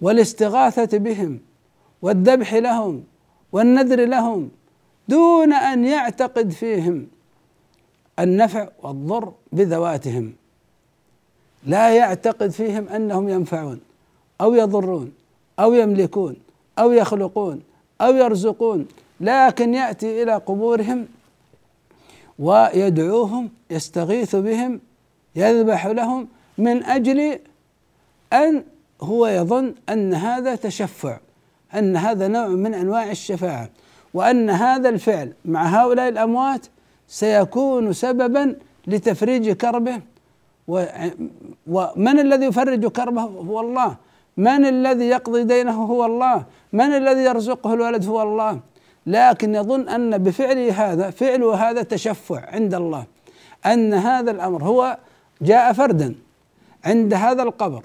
والاستغاثة 0.00 0.98
بهم 0.98 1.40
والذبح 2.02 2.54
لهم 2.54 3.04
والنذر 3.52 4.04
لهم 4.04 4.50
دون 5.08 5.52
أن 5.52 5.84
يعتقد 5.84 6.50
فيهم. 6.50 7.06
النفع 8.18 8.68
والضر 8.82 9.32
بذواتهم. 9.52 10.32
لا 11.66 11.90
يعتقد 11.90 12.50
فيهم 12.50 12.88
أنهم 12.88 13.28
ينفعون 13.28 13.80
أو 14.40 14.54
يضرون 14.54 15.12
أو 15.60 15.74
يملكون 15.74 16.36
أو 16.78 16.92
يخلقون 16.92 17.62
أو 18.00 18.14
يرزقون 18.14 18.86
لكن 19.20 19.74
يأتي 19.74 20.22
إلى 20.22 20.34
قبورهم 20.34 21.06
ويدعوهم 22.38 23.50
يستغيث 23.70 24.36
بهم 24.36 24.80
يذبح 25.36 25.86
لهم 25.86 26.28
من 26.58 26.84
أجل 26.84 27.38
أن 28.32 28.64
هو 29.00 29.26
يظن 29.26 29.74
أن 29.88 30.14
هذا 30.14 30.54
تشفع 30.54 31.18
أن 31.74 31.96
هذا 31.96 32.28
نوع 32.28 32.48
من 32.48 32.74
أنواع 32.74 33.10
الشفاعة 33.10 33.70
وأن 34.14 34.50
هذا 34.50 34.88
الفعل 34.88 35.32
مع 35.44 35.66
هؤلاء 35.66 36.08
الأموات 36.08 36.66
سيكون 37.08 37.92
سببا 37.92 38.56
لتفريج 38.86 39.50
كربه. 39.50 40.00
ومن 41.66 42.18
الذي 42.20 42.46
يفرج 42.46 42.86
كربه؟ 42.86 43.22
هو 43.22 43.60
الله. 43.60 43.96
من 44.36 44.64
الذي 44.66 45.04
يقضي 45.04 45.44
دينه؟ 45.44 45.84
هو 45.84 46.04
الله. 46.04 46.44
من 46.72 46.90
الذي 46.92 47.20
يرزقه 47.20 47.74
الولد؟ 47.74 48.06
هو 48.06 48.22
الله. 48.22 48.60
لكن 49.06 49.54
يظن 49.54 49.88
أن 49.88 50.18
بفعله 50.18 50.92
هذا 50.92 51.10
فعله 51.10 51.54
هذا 51.54 51.82
تشفع 51.82 52.50
عند 52.54 52.74
الله. 52.74 53.04
أن 53.66 53.94
هذا 53.94 54.30
الأمر 54.30 54.64
هو 54.64 54.98
جاء 55.42 55.72
فردا 55.72 56.14
عند 56.84 57.14
هذا 57.14 57.42
القبر. 57.42 57.84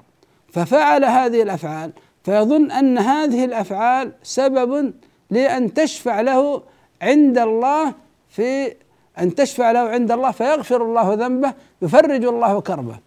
ففعل 0.52 1.04
هذه 1.04 1.42
الأفعال 1.42 1.90
فيظن 2.24 2.70
أن 2.70 2.98
هذه 2.98 3.44
الأفعال 3.44 4.12
سبب 4.22 4.92
لأن 5.30 5.74
تشفع 5.74 6.20
له 6.20 6.62
عند 7.02 7.38
الله 7.38 7.94
في 8.28 8.74
أن 9.18 9.34
تشفع 9.34 9.72
له 9.72 9.80
عند 9.80 10.12
الله 10.12 10.30
فيغفر 10.30 10.82
الله 10.82 11.14
ذنبه 11.14 11.52
يفرج 11.82 12.24
الله 12.24 12.60
كربه. 12.60 12.98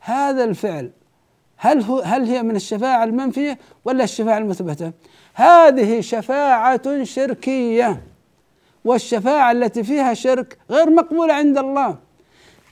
هذا 0.00 0.44
الفعل 0.44 0.90
هل 1.56 1.82
هو 1.82 2.00
هل 2.00 2.24
هي 2.24 2.42
من 2.42 2.56
الشفاعة 2.56 3.04
المنفية 3.04 3.58
ولا 3.84 4.04
الشفاعة 4.04 4.38
المثبتة؟ 4.38 4.92
هذه 5.34 6.00
شفاعة 6.00 7.04
شركية 7.04 8.02
والشفاعة 8.84 9.52
التي 9.52 9.84
فيها 9.84 10.14
شرك 10.14 10.58
غير 10.70 10.90
مقبولة 10.90 11.34
عند 11.34 11.58
الله. 11.58 11.96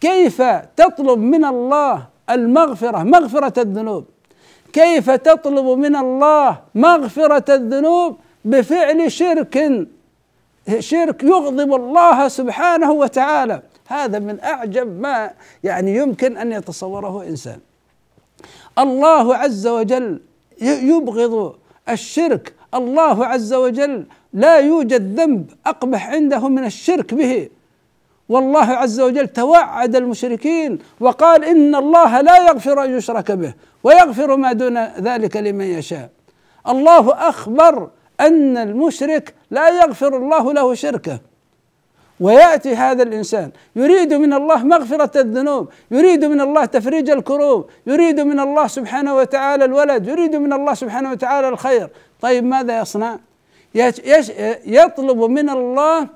كيف 0.00 0.42
تطلب 0.76 1.18
من 1.18 1.44
الله 1.44 2.06
المغفرة 2.30 3.02
مغفرة 3.02 3.62
الذنوب؟ 3.62 4.04
كيف 4.72 5.10
تطلب 5.10 5.78
من 5.78 5.96
الله 5.96 6.58
مغفرة 6.74 7.54
الذنوب 7.54 8.18
بفعل 8.44 9.12
شرك 9.12 9.86
شرك 10.78 11.22
يغضب 11.22 11.74
الله 11.74 12.28
سبحانه 12.28 12.92
وتعالى. 12.92 13.62
هذا 13.88 14.18
من 14.18 14.40
أعجب 14.40 15.00
ما 15.00 15.30
يعني 15.64 15.96
يمكن 15.96 16.36
أن 16.36 16.52
يتصوره 16.52 17.22
إنسان. 17.22 17.58
الله 18.78 19.36
عز 19.36 19.66
وجل 19.66 20.20
يبغض 20.60 21.54
الشرك. 21.88 22.54
الله 22.74 23.26
عز 23.26 23.54
وجل 23.54 24.06
لا 24.32 24.58
يوجد 24.58 25.20
ذنب 25.20 25.50
أقبح 25.66 26.08
عنده 26.08 26.48
من 26.48 26.64
الشرك 26.64 27.14
به. 27.14 27.48
والله 28.28 28.66
عز 28.66 29.00
وجل 29.00 29.28
توعد 29.28 29.96
المشركين 29.96 30.78
وقال 31.00 31.44
إن 31.44 31.74
الله 31.74 32.20
لا 32.20 32.36
يغفر 32.36 32.84
أن 32.84 32.96
يشرك 32.96 33.32
به 33.32 33.54
ويغفر 33.82 34.36
ما 34.36 34.52
دون 34.52 34.78
ذلك 34.84 35.36
لمن 35.36 35.64
يشاء. 35.64 36.10
الله 36.68 37.28
أخبر 37.28 37.90
أن 38.20 38.56
المشرك 38.56 39.34
لا 39.50 39.68
يغفر 39.68 40.16
الله 40.16 40.52
له 40.52 40.74
شركه. 40.74 41.18
ويأتي 42.20 42.74
هذا 42.74 43.02
الإنسان 43.02 43.50
يريد 43.76 44.14
من 44.14 44.32
الله 44.32 44.64
مغفرة 44.64 45.20
الذنوب 45.20 45.68
يريد 45.90 46.24
من 46.24 46.40
الله 46.40 46.64
تفريج 46.64 47.10
الكروب 47.10 47.70
يريد 47.86 48.20
من 48.20 48.40
الله 48.40 48.66
سبحانه 48.66 49.16
وتعالى 49.16 49.64
الولد 49.64 50.06
يريد 50.08 50.36
من 50.36 50.52
الله 50.52 50.74
سبحانه 50.74 51.10
وتعالى 51.10 51.48
الخير. 51.48 51.88
طيب 52.20 52.44
ماذا 52.44 52.80
يصنع؟ 52.80 53.18
يطلب 54.66 55.18
من 55.18 55.48
الله 55.50 56.08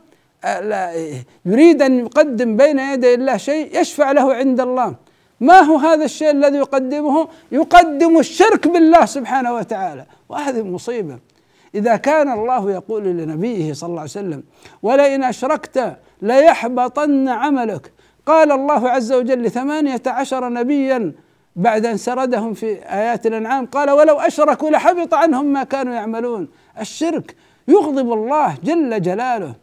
يريد 1.46 1.82
أن 1.82 1.98
يقدم 1.98 2.56
بين 2.56 2.78
يدي 2.78 3.14
الله 3.14 3.36
شيء 3.36 3.80
يشفع 3.80 4.12
له 4.12 4.34
عند 4.34 4.60
الله. 4.60 4.94
ما 5.40 5.60
هو 5.60 5.76
هذا 5.76 6.04
الشيء 6.04 6.30
الذي 6.30 6.56
يقدمه؟ 6.56 7.28
يقدم 7.52 8.18
الشرك 8.18 8.68
بالله 8.68 9.04
سبحانه 9.04 9.54
وتعالى. 9.54 10.06
وهذه 10.28 10.62
مصيبة. 10.62 11.18
إذا 11.78 11.96
كان 11.96 12.32
الله 12.32 12.70
يقول 12.70 13.04
لنبيه 13.04 13.72
صلى 13.72 13.88
الله 13.88 14.00
عليه 14.00 14.10
وسلم 14.10 14.42
ولئن 14.82 15.24
أشركت 15.24 15.96
ليحبطن 16.22 17.28
عملك. 17.28 17.92
قال 18.26 18.52
الله 18.52 18.88
عز 18.88 19.12
وجل 19.12 19.42
لثمانية 19.42 20.02
عشر 20.06 20.48
نبيا 20.48 21.12
بعد 21.56 21.86
أن 21.86 21.96
سردهم 21.96 22.54
في 22.54 22.66
آيات 22.84 23.26
الأنعام 23.26 23.66
قال 23.66 23.90
ولو 23.90 24.20
أشركوا 24.20 24.70
لحبط 24.70 25.14
عنهم 25.14 25.46
ما 25.52 25.64
كانوا 25.64 25.94
يعملون. 25.94 26.48
الشرك 26.80 27.36
يغضب 27.68 28.12
الله 28.12 28.56
جل 28.64 29.02
جلاله. 29.02 29.54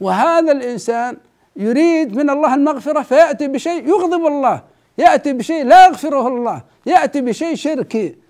وهذا 0.00 0.52
الإنسان 0.52 1.16
يريد 1.56 2.16
من 2.16 2.30
الله 2.30 2.54
المغفرة 2.54 3.02
فيأتي 3.02 3.48
بشيء 3.48 3.88
يغضب 3.88 4.26
الله 4.26 4.62
يأتي 4.98 5.32
بشيء 5.32 5.64
لا 5.64 5.86
يغفره 5.86 6.28
الله 6.28 6.62
يأتي 6.86 7.20
بشيء 7.20 7.54
شركي. 7.54 8.21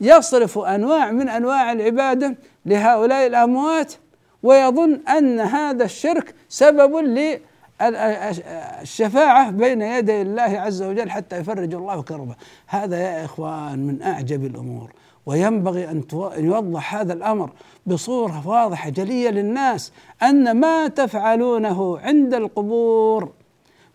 يصرف 0.00 0.58
أنواع 0.58 1.10
من 1.10 1.28
أنواع 1.28 1.72
العبادة 1.72 2.36
لهؤلاء 2.66 3.26
الأموات 3.26 3.92
ويظن 4.42 5.00
أن 5.08 5.40
هذا 5.40 5.84
الشرك 5.84 6.34
سبب 6.48 6.96
للشفاعة 8.82 9.50
بين 9.50 9.82
يدي 9.82 10.22
الله 10.22 10.42
عز 10.42 10.82
وجل 10.82 11.10
حتى 11.10 11.36
يفرج 11.36 11.74
الله 11.74 12.02
كربه. 12.02 12.34
هذا 12.66 12.98
يا 12.98 13.24
إخوان 13.24 13.86
من 13.86 14.02
أعجب 14.02 14.44
الأمور 14.44 14.92
وينبغي 15.26 15.90
أن 15.90 16.02
يوضح 16.36 16.94
هذا 16.94 17.12
الأمر 17.12 17.50
بصورة 17.86 18.48
واضحة 18.48 18.90
جلية 18.90 19.30
للناس 19.30 19.92
أن 20.22 20.60
ما 20.60 20.88
تفعلونه 20.88 21.98
عند 21.98 22.34
القبور 22.34 23.32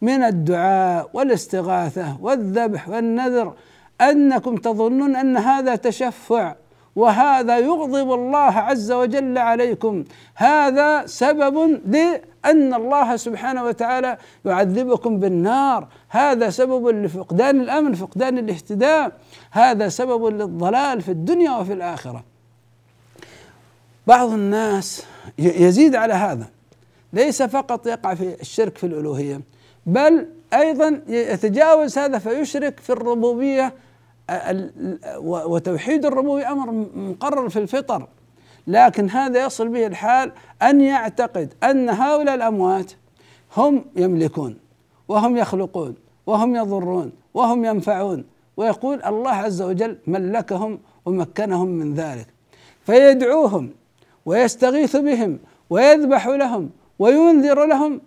من 0.02 0.24
الدعاء 0.24 1.10
والاستغاثة 1.14 2.18
والذبح 2.22 2.90
والنذر 2.90 3.54
أنكم 4.02 4.58
تظنون 4.58 5.16
أن 5.16 5.38
هذا 5.38 5.76
تشفع 5.76 6.56
وهذا 6.96 7.58
يغضب 7.58 8.14
الله 8.14 8.38
عز 8.38 8.92
وجل 8.92 9.38
عليكم. 9.38 10.04
هذا 10.36 11.06
سبب 11.06 11.82
لأن 11.88 12.74
الله 12.74 13.16
سبحانه 13.16 13.64
وتعالى 13.64 14.18
يعذبكم 14.46 15.20
بالنار. 15.20 15.88
هذا 16.10 16.50
سبب 16.50 16.88
لفقدان 16.88 17.62
الأمن 17.62 17.94
فقدان 17.94 18.38
الاهتداء. 18.38 19.12
هذا 19.52 19.90
سبب 19.90 20.26
للضلال 20.26 21.02
في 21.02 21.12
الدنيا 21.12 21.52
وفي 21.52 21.74
الآخرة. 21.74 22.24
بعض 24.08 24.30
الناس 24.30 25.06
يزيد 25.40 25.96
على 25.96 26.14
هذا. 26.14 26.48
ليس 27.14 27.44
فقط 27.44 27.88
يقع 27.88 28.14
في 28.14 28.42
الشرك 28.42 28.78
في 28.78 28.86
الألوهية 28.86 29.42
بل 29.86 30.28
أيضا 30.54 31.02
يتجاوز 31.08 31.98
هذا 31.98 32.20
فيشرك 32.20 32.80
في 32.80 32.90
الربوبية 32.90 33.74
وتوحيد 35.24 36.06
الربوبية 36.06 36.52
أمر 36.52 36.88
مقرر 36.96 37.50
في 37.50 37.60
الفطر 37.60 38.08
لكن 38.68 39.10
هذا 39.10 39.46
يصل 39.46 39.68
به 39.68 39.88
الحال 39.88 40.32
أن 40.62 40.82
يعتقد 40.82 41.54
أن 41.64 41.90
هؤلاء 41.90 42.36
الأموات 42.36 42.92
هم 43.58 43.86
يملكون 43.96 44.58
وهم 45.08 45.38
يخلقون 45.38 45.96
وهم 46.26 46.56
يضرون 46.56 47.12
وهم 47.34 47.66
ينفعون 47.66 48.26
ويقول 48.58 49.04
الله 49.04 49.32
عز 49.32 49.62
وجل 49.62 49.98
ملكهم 50.08 50.80
ومكنهم 51.06 51.68
من 51.68 51.94
ذلك. 51.94 52.28
فيدعوهم 52.86 53.70
ويستغيث 54.26 54.96
بهم 54.96 55.40
ويذبح 55.70 56.28
لهم 56.28 56.70
وينذر 57.00 57.66
لهم 57.66 58.02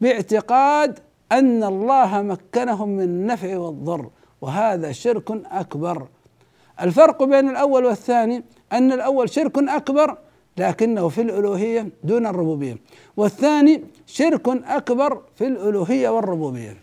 باعتقاد 0.00 0.98
أن 1.32 1.64
الله 1.64 2.22
مكنهم 2.22 2.88
من 2.88 3.02
النفع 3.02 3.58
والضر. 3.58 4.10
وهذا 4.42 4.92
شرك 4.92 5.30
أكبر. 5.46 6.06
الفرق 6.80 7.22
بين 7.22 7.48
الأول 7.48 7.84
والثاني 7.84 8.42
أن 8.72 8.92
الأول 8.92 9.30
شرك 9.30 9.58
أكبر 9.58 10.16
لكنه 10.56 11.08
في 11.08 11.20
الألوهية 11.20 11.88
دون 12.04 12.26
الربوبية. 12.26 12.76
والثاني 13.16 13.84
شرك 14.06 14.48
أكبر 14.48 15.22
في 15.36 15.46
الألوهية 15.46 16.08
والربوبية. 16.08 16.76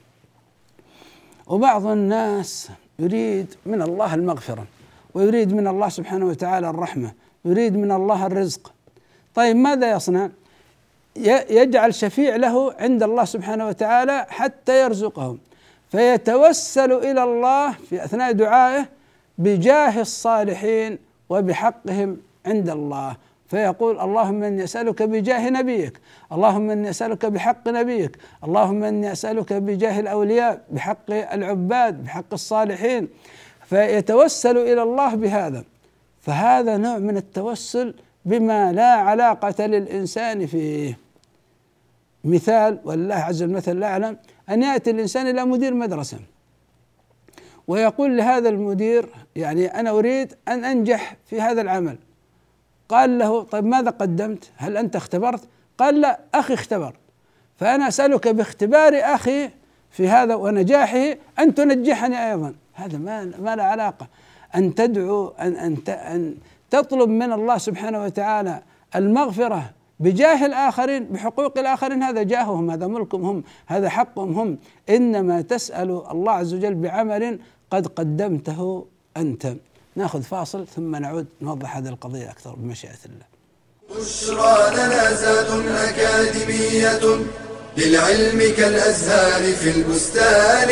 وبعض 1.48 1.86
الناس 1.86 2.70
يريد 3.00 3.56
من 3.66 3.82
الله 3.82 4.14
المغفرة 4.16 4.66
ويريد 5.14 5.54
من 5.54 5.68
الله 5.68 5.90
سبحانه 5.90 6.26
وتعالى 6.26 6.70
الرحمة 6.70 7.14
يريد 7.46 7.78
من 7.78 7.92
الله 7.92 8.26
الرزق. 8.26 8.74
طيب 9.36 9.56
ماذا 9.56 9.92
يصنع؟ 9.92 10.30
يجعل 11.50 11.94
شفيع 11.94 12.36
له 12.36 12.74
عند 12.74 13.04
الله 13.04 13.26
سبحانه 13.26 13.68
وتعالى 13.68 14.26
حتى 14.30 14.84
يرزقهم 14.84 15.38
فيتوسل 15.90 16.92
إلى 16.92 17.24
الله 17.24 17.72
في 17.72 18.06
أثناء 18.06 18.32
دعائه 18.32 18.86
بجاه 19.38 20.02
الصالحين 20.02 20.98
وبحقهم 21.30 22.18
عند 22.46 22.70
الله. 22.70 23.16
فيقول 23.48 24.00
اللهم 24.00 24.44
إني 24.44 24.64
أسألك 24.64 25.04
بجاه 25.04 25.50
نبيك، 25.50 26.00
اللهم 26.32 26.70
إني 26.70 26.90
أسألك 26.90 27.26
بحق 27.26 27.68
نبيك، 27.68 28.18
اللهم 28.44 28.84
إني 28.84 29.12
أسألك 29.12 29.54
بجاه 29.54 30.00
الأولياء، 30.00 30.62
بحق 30.72 31.12
العباد، 31.12 32.04
بحق 32.04 32.34
الصالحين، 32.34 33.08
فيتوسل 33.66 34.58
إلى 34.58 34.84
الله 34.84 35.16
بهذا، 35.16 35.64
فهذا 36.22 36.78
نوع 36.78 36.98
من 36.98 37.18
التوسل 37.18 37.94
بما 38.26 38.72
لا 38.72 38.92
علاقة 38.92 39.66
للإنسان 39.66 40.46
فيه. 40.46 40.98
مثال 42.24 42.80
والله 42.86 43.16
عز 43.16 43.44
وجل 43.44 43.54
مثل 43.54 43.72
الاعلى 43.72 44.16
أن 44.50 44.64
يأتي 44.64 44.92
الإنسان 44.92 45.28
إلى 45.28 45.46
مدير 45.46 45.74
مدرسة. 45.74 46.20
ويقول 47.68 48.18
لهذا 48.18 48.50
المدير 48.50 49.10
يعني 49.36 49.80
أنا 49.80 49.90
أريد 49.90 50.34
أن 50.48 50.66
أنجح 50.66 51.16
في 51.26 51.42
هذا 51.42 51.62
العمل. 51.62 51.98
قال 52.90 53.18
له 53.18 53.44
طيب 53.44 53.66
ماذا 53.66 53.90
قدمت؟ 53.90 54.52
هل 54.58 54.78
أنت 54.78 54.96
اختبرت؟ 54.96 55.42
قال 55.78 56.02
لا 56.02 56.20
أخي 56.36 56.54
اختبر. 56.54 56.94
فأنا 57.58 57.88
أسألك 57.88 58.28
باختبار 58.28 58.94
أخي 58.96 59.50
في 59.92 60.08
هذا 60.08 60.36
ونجاحه 60.36 61.16
أن 61.40 61.56
تنجحني 61.56 62.32
أيضا. 62.32 62.56
هذا 62.74 62.98
ما 62.98 63.32
ما 63.40 63.56
له 63.56 63.64
علاقة. 63.64 64.08
أن 64.56 64.76
تدعو 64.76 65.28
أن 65.28 65.56
أن 65.56 65.78
أن 65.90 66.36
تطلب 66.70 67.10
من 67.10 67.34
الله 67.34 67.58
سبحانه 67.58 68.04
وتعالى 68.04 68.62
المغفرة 68.96 69.72
بجاه 70.00 70.46
الآخرين 70.46 71.04
بحقوق 71.04 71.58
الآخرين 71.58 72.04
هذا 72.04 72.24
جاههم 72.24 72.72
هذا 72.72 72.88
ملكهم 72.88 73.26
هم 73.26 73.44
هذا 73.68 73.90
حقهم 73.90 74.32
هم. 74.40 74.58
إنما 74.90 75.42
تسأل 75.42 75.90
الله 76.12 76.32
عز 76.32 76.54
وجل 76.54 76.76
بعمل 76.76 77.40
قد 77.72 77.88
قدمته 77.88 78.86
أنت. 79.18 79.56
نأخذ 79.96 80.22
فاصل 80.22 80.68
ثم 80.68 80.96
نعود 80.96 81.28
نوضح 81.42 81.78
هذه 81.78 81.90
القضية 81.90 82.32
أكثر 82.32 82.56
بمشيئة 82.56 83.02
الله. 83.06 83.26
بشرى 83.90 84.76
لنا 84.76 85.14
زاد 85.14 85.50
أكاديمية 85.68 87.26
للعلم 87.78 88.56
كالأزهار 88.58 89.54
في 89.54 89.70
البستان. 89.78 90.70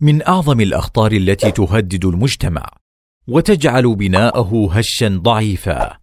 من 0.00 0.22
أعظم 0.26 0.60
الأخطار 0.60 1.12
التي 1.12 1.50
تهدد 1.50 2.04
المجتمع. 2.04 2.66
وتجعل 3.28 3.96
بناءه 3.96 4.68
هشا 4.72 5.08
ضعيفا. 5.08 5.98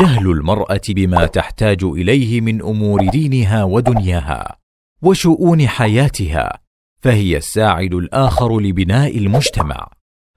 جهل 0.00 0.30
المرأة 0.30 0.80
بما 0.88 1.26
تحتاج 1.26 1.84
إليه 1.84 2.40
من 2.40 2.62
أمور 2.62 3.10
دينها 3.10 3.64
ودنياها 3.64 4.56
وشؤون 5.02 5.68
حياتها 5.68 6.58
فهي 7.02 7.36
الساعد 7.36 7.94
الآخر 7.94 8.60
لبناء 8.60 9.18
المجتمع. 9.18 9.90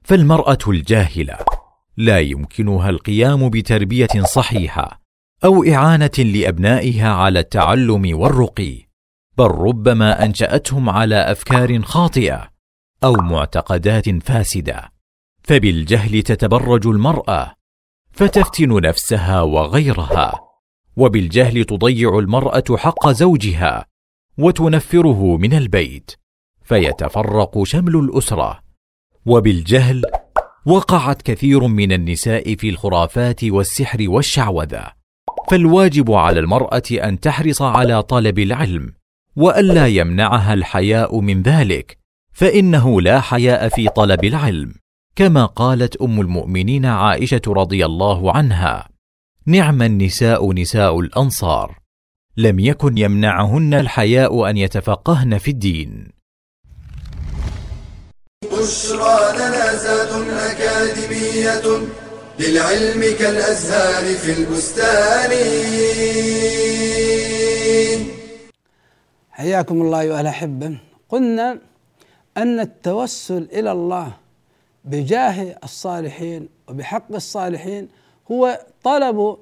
فالمرأة 0.03 0.57
الجاهلة 0.67 1.37
لا 1.97 2.19
يمكنها 2.19 2.89
القيام 2.89 3.49
بتربية 3.49 4.23
صحيحة 4.23 5.01
أو 5.45 5.63
إعانة 5.63 6.17
لأبنائها 6.17 7.09
على 7.09 7.39
التعلم 7.39 8.17
والرقي 8.19 8.87
بل 9.37 9.45
ربما 9.45 10.25
أنشأتهم 10.25 10.89
على 10.89 11.15
أفكار 11.15 11.81
خاطئة 11.81 12.49
أو 13.03 13.13
معتقدات 13.13 14.09
فاسدة. 14.23 14.96
فبالجهل 15.47 16.21
تتبرج 16.21 16.87
المرأة 16.87 17.53
فتفتن 18.11 18.81
نفسها 18.81 19.41
وغيرها. 19.41 20.33
وبالجهل 20.97 21.63
تضيع 21.63 22.19
المرأة 22.19 22.63
حق 22.77 23.09
زوجها 23.09 23.85
وتنفره 24.37 25.37
من 25.37 25.53
البيت 25.53 26.11
فيتفرق 26.63 27.63
شمل 27.63 27.95
الأسرة. 27.95 28.59
وبالجهل 29.25 30.01
وقعت 30.65 31.21
كثير 31.21 31.67
من 31.67 31.91
النساء 31.91 32.55
في 32.55 32.69
الخرافات 32.69 33.43
والسحر 33.43 34.09
والشعوذة. 34.09 34.91
فالواجب 35.49 36.11
على 36.11 36.39
المرأة 36.39 36.83
أن 36.91 37.19
تحرص 37.19 37.61
على 37.61 38.03
طلب 38.03 38.39
العلم 38.39 38.93
وألا 39.35 39.87
يمنعها 39.87 40.53
الحياء 40.53 41.19
من 41.19 41.41
ذلك 41.41 41.97
فإنه 42.33 43.01
لا 43.01 43.21
حياء 43.21 43.69
في 43.69 43.87
طلب 43.89 44.25
العلم. 44.25 44.73
كما 45.17 45.45
قالت 45.45 45.95
أم 45.95 46.21
المؤمنين 46.21 46.85
عائشة 46.85 47.41
رضي 47.47 47.85
الله 47.85 48.37
عنها 48.37 48.89
نعم 49.45 49.81
النساء 49.81 50.53
نساء 50.53 50.99
الأنصار 50.99 51.79
لم 52.37 52.59
يكن 52.59 52.97
يمنعهن 52.97 53.73
الحياء 53.73 54.49
أن 54.49 54.57
يتفقهن 54.57 55.37
في 55.37 55.51
الدين. 55.51 56.11
بشرى 58.43 59.17
لنا 59.35 59.75
زاد 59.75 60.11
أكاديمية 60.29 61.87
للعلم 62.39 63.01
كالأزهار 63.19 64.15
في 64.15 64.31
البستان. 64.39 65.31
حياكم 69.31 69.81
الله 69.81 70.01
ايها 70.01 70.21
الاحبه 70.21 70.77
قلنا 71.09 71.59
أن 72.37 72.59
التوسل 72.59 73.47
إلى 73.53 73.71
الله 73.71 74.26
بجاه 74.87 75.55
الصالحين 75.63 76.49
وبحق 76.69 77.15
الصالحين 77.15 77.87
هو 78.31 78.59
طلب 78.83 79.37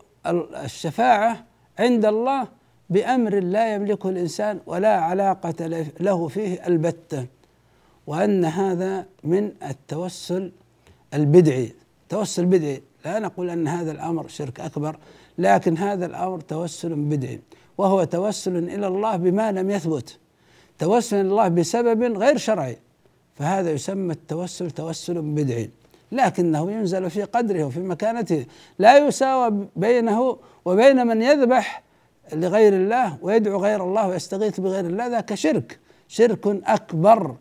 الشفاعة 0.63 1.45
عند 1.79 2.05
الله 2.05 2.47
بأمر 2.89 3.39
لا 3.39 3.73
يملكه 3.73 4.10
الإنسان 4.10 4.60
ولا 4.65 4.99
علاقة 4.99 5.67
له 5.99 6.27
فيه 6.27 6.67
البتة 6.67 7.25
وأن 8.08 8.45
هذا 8.45 9.05
من 9.23 9.51
التوسل 9.69 10.51
البدعي. 11.13 11.73
توسل 12.10 12.45
بدعي 12.45 12.84
لا 13.05 13.19
نقول 13.19 13.49
أن 13.49 13.67
هذا 13.67 13.91
الأمر 13.91 14.27
شرك 14.27 14.60
أكبر 14.60 14.97
لكن 15.38 15.77
هذا 15.77 16.05
الأمر 16.05 16.39
توسل 16.39 16.95
بدعي 16.95 17.41
وهو 17.77 18.03
توسل 18.03 18.58
إلى 18.58 18.88
الله 18.88 19.15
بما 19.15 19.51
لم 19.51 19.69
يثبت 19.69 20.17
توسل 20.79 21.15
إلى 21.15 21.29
الله 21.29 21.47
بسبب 21.47 22.17
غير 22.17 22.38
شرعي. 22.38 22.77
فهذا 23.35 23.71
يسمى 23.71 24.13
التوسل 24.13 24.71
توسل 24.71 25.21
بدعي 25.21 25.69
لكنه 26.11 26.71
ينزل 26.71 27.09
في 27.09 27.23
قدره 27.23 27.63
وفي 27.63 27.79
مكانته 27.79 28.45
لا 28.79 28.97
يساوى 28.97 29.67
بينه 29.75 30.37
وبين 30.65 31.07
من 31.07 31.21
يذبح 31.21 31.83
لغير 32.33 32.73
الله 32.73 33.17
ويدعو 33.21 33.59
غير 33.59 33.83
الله 33.83 34.07
ويستغيث 34.07 34.59
بغير 34.59 34.85
الله 34.85 35.07
ذاك 35.07 35.33
شرك 35.33 35.79
شرك 36.07 36.47
أكبر. 36.47 37.35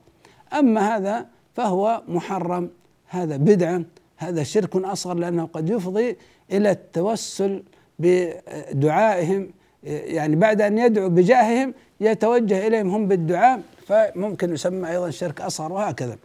أما 0.58 0.96
هذا 0.96 1.26
فهو 1.54 2.02
محرم 2.08 2.70
هذا 3.06 3.36
بدعة 3.36 3.82
هذا 4.16 4.42
شرك 4.42 4.76
أصغر 4.76 5.14
لأنه 5.14 5.48
قد 5.52 5.70
يفضي 5.70 6.16
إلى 6.52 6.70
التوسل 6.70 7.62
بدعائهم 7.98 9.50
يعني 9.84 10.36
بعد 10.36 10.60
أن 10.60 10.78
يدعو 10.78 11.08
بجاههم 11.08 11.74
يتوجه 12.00 12.66
إليهم 12.66 12.90
هم 12.90 13.08
بالدعاء 13.08 13.62
فممكن 13.86 14.54
يسمى 14.54 14.90
أيضا 14.90 15.10
شرك 15.10 15.40
أصغر 15.40 15.72
وهكذا. 15.72 16.18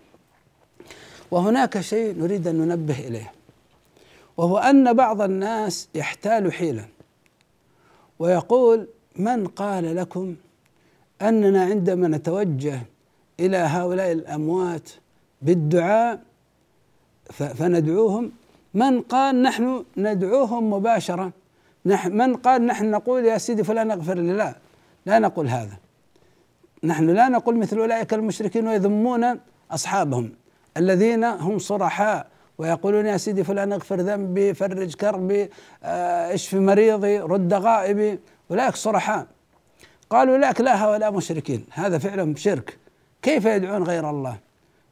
وهناك 1.32 1.80
شيء 1.82 2.18
نريد 2.18 2.48
أن 2.48 2.56
ننبه 2.56 3.00
إليه 3.00 3.32
وهو 4.38 4.58
أن 4.58 4.94
بعض 4.94 5.22
الناس 5.22 5.90
يحتال 5.96 6.54
حيلا 6.54 6.86
ويقول 8.20 8.88
من 9.16 9.48
قال 9.48 9.96
لكم 9.96 10.36
أننا 11.22 11.64
عندما 11.64 12.08
نتوجه 12.08 12.82
إلى 13.40 13.58
هؤلاء 13.58 14.12
الأموات 14.12 14.90
بالدعاء 15.42 16.20
فندعوهم؟ 17.30 18.32
من 18.74 19.02
قال 19.02 19.42
نحن 19.42 19.86
ندعوهم 19.98 20.74
مباشرة؟ 20.74 21.32
من 22.06 22.36
قال 22.36 22.66
نحن 22.66 22.92
نقول 22.92 23.26
يا 23.26 23.38
سيدي 23.38 23.64
فلان 23.64 23.92
اغفر 23.92 24.18
لي؟ 24.18 24.34
لا 24.34 24.56
لا 25.06 25.20
نقول 25.20 25.48
هذا. 25.48 25.78
نحن 26.84 27.10
لا 27.10 27.30
نقول 27.30 27.58
مثل 27.58 27.80
أولئك 27.80 28.14
المشركين 28.14 28.68
ويذمون 28.68 29.40
أصحابهم 29.72 30.32
الذين 30.78 31.24
هم 31.24 31.60
صرحاء 31.60 32.28
ويقولون 32.58 33.06
يا 33.06 33.18
سيدي 33.18 33.44
فلان 33.44 33.74
اغفر 33.74 33.96
ذنبي 33.96 34.54
فرج 34.54 34.96
كربي 34.96 35.50
آه، 35.84 36.34
اشف 36.34 36.54
مريضي 36.54 37.20
رد 37.20 37.54
غائبي 37.54 38.20
أولئك 38.52 38.76
صرحاء. 38.76 39.28
قالوا 40.10 40.38
لك 40.38 40.62
لا 40.62 40.84
هؤلاء 40.84 41.12
مشركين 41.12 41.66
هذا 41.72 41.98
فعلهم 41.98 42.36
شرك. 42.36 42.78
كيف 43.22 43.46
يدعون 43.46 43.84
غير 43.84 44.10
الله؟ 44.10 44.38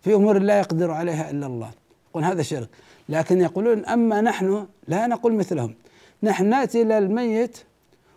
في 0.01 0.13
أمور 0.13 0.39
لا 0.39 0.59
يقدر 0.59 0.91
عليها 0.91 1.29
إلا 1.29 1.45
الله. 1.45 1.69
يقول 2.09 2.23
هذا 2.23 2.41
شرك. 2.41 2.69
لكن 3.09 3.41
يقولون 3.41 3.85
أما 3.85 4.21
نحن 4.21 4.67
لا 4.87 5.07
نقول 5.07 5.33
مثلهم. 5.33 5.75
نحن 6.23 6.45
نأتي 6.45 6.81
إلى 6.81 6.97
الميت 6.97 7.57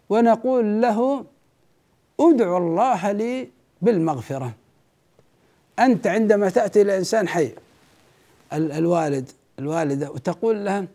ونقول 0.09 0.83
له 0.83 1.25
ادعو 2.21 2.57
الله 2.57 3.13
لي 3.13 3.49
بالمغفرة. 3.83 4.53
أنت 5.79 6.07
عندما 6.07 6.51
تأتي 6.51 6.83
إلى 6.83 6.99
إنسان 6.99 7.29
حي 7.29 7.51
الوالد 8.53 9.31
الوالدة 9.59 10.11
وتقول 10.11 10.65
لها 10.65 10.87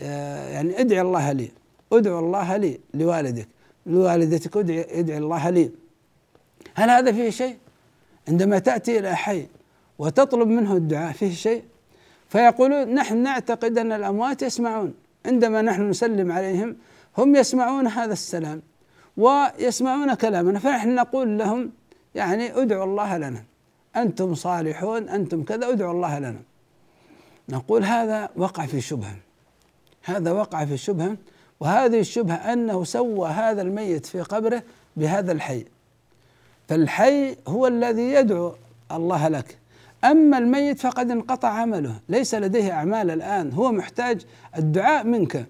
آه، 0.00 0.48
يعني 0.48 0.80
ادعي 0.80 1.00
الله 1.00 1.32
لي 1.32 1.50
ادعو 1.92 2.18
الله 2.18 2.56
لي 2.56 2.80
لوالدك. 2.94 3.48
لوالدتك 3.86 4.56
ادعي 4.56 5.00
ادعي 5.00 5.18
الله 5.18 5.50
لي. 5.50 5.70
هل 6.74 6.90
هذا 6.90 7.12
فيه 7.12 7.30
شيء؟ 7.30 7.56
عندما 8.28 8.58
تأتي 8.58 8.98
إلى 8.98 9.16
حي 9.16 9.46
وتطلب 9.98 10.48
منه 10.48 10.76
الدعاء 10.76 11.12
فيه 11.12 11.34
شيء؟ 11.34 11.62
فيقولون 12.28 12.94
نحن 12.94 13.16
نعتقد 13.16 13.78
أن 13.78 13.92
الأموات 13.92 14.42
يسمعون. 14.42 14.94
عندما 15.26 15.62
نحن 15.62 15.90
نسلم 15.90 16.32
عليهم 16.32 16.76
هم 17.18 17.36
يسمعون 17.36 17.86
هذا 17.86 18.12
السلام 18.12 18.62
ويسمعون 19.16 20.14
كلامنا. 20.14 20.58
فنحن 20.58 20.94
نقول 20.94 21.38
لهم 21.38 21.70
يعني 22.14 22.62
ادعوا 22.62 22.84
الله 22.84 23.16
لنا. 23.16 23.44
أنتم 23.96 24.34
صالحون 24.34 25.08
أنتم 25.08 25.42
كذا 25.42 25.68
ادعوا 25.68 25.92
الله 25.92 26.18
لنا. 26.18 26.40
نقول 27.48 27.84
هذا 27.84 28.28
وقع 28.36 28.66
في 28.66 28.80
شبهة. 28.80 29.16
هذا 30.04 30.32
وقع 30.32 30.64
في 30.64 30.76
شبهة 30.76 31.16
وهذه 31.60 32.00
الشبهة 32.00 32.34
أنه 32.34 32.84
سوى 32.84 33.28
هذا 33.28 33.62
الميت 33.62 34.06
في 34.06 34.20
قبره 34.20 34.62
بهذا 34.96 35.32
الحي. 35.32 35.64
فالحي 36.68 37.36
هو 37.48 37.66
الذي 37.66 38.12
يدعو 38.12 38.54
الله 38.92 39.28
لك. 39.28 39.58
أما 40.04 40.38
الميت 40.38 40.80
فقد 40.80 41.10
انقطع 41.10 41.48
عمله. 41.48 42.00
ليس 42.08 42.34
لديه 42.34 42.72
أعمال 42.72 43.10
الآن. 43.10 43.52
هو 43.52 43.72
محتاج 43.72 44.26
الدعاء 44.56 45.06
منك. 45.06 45.46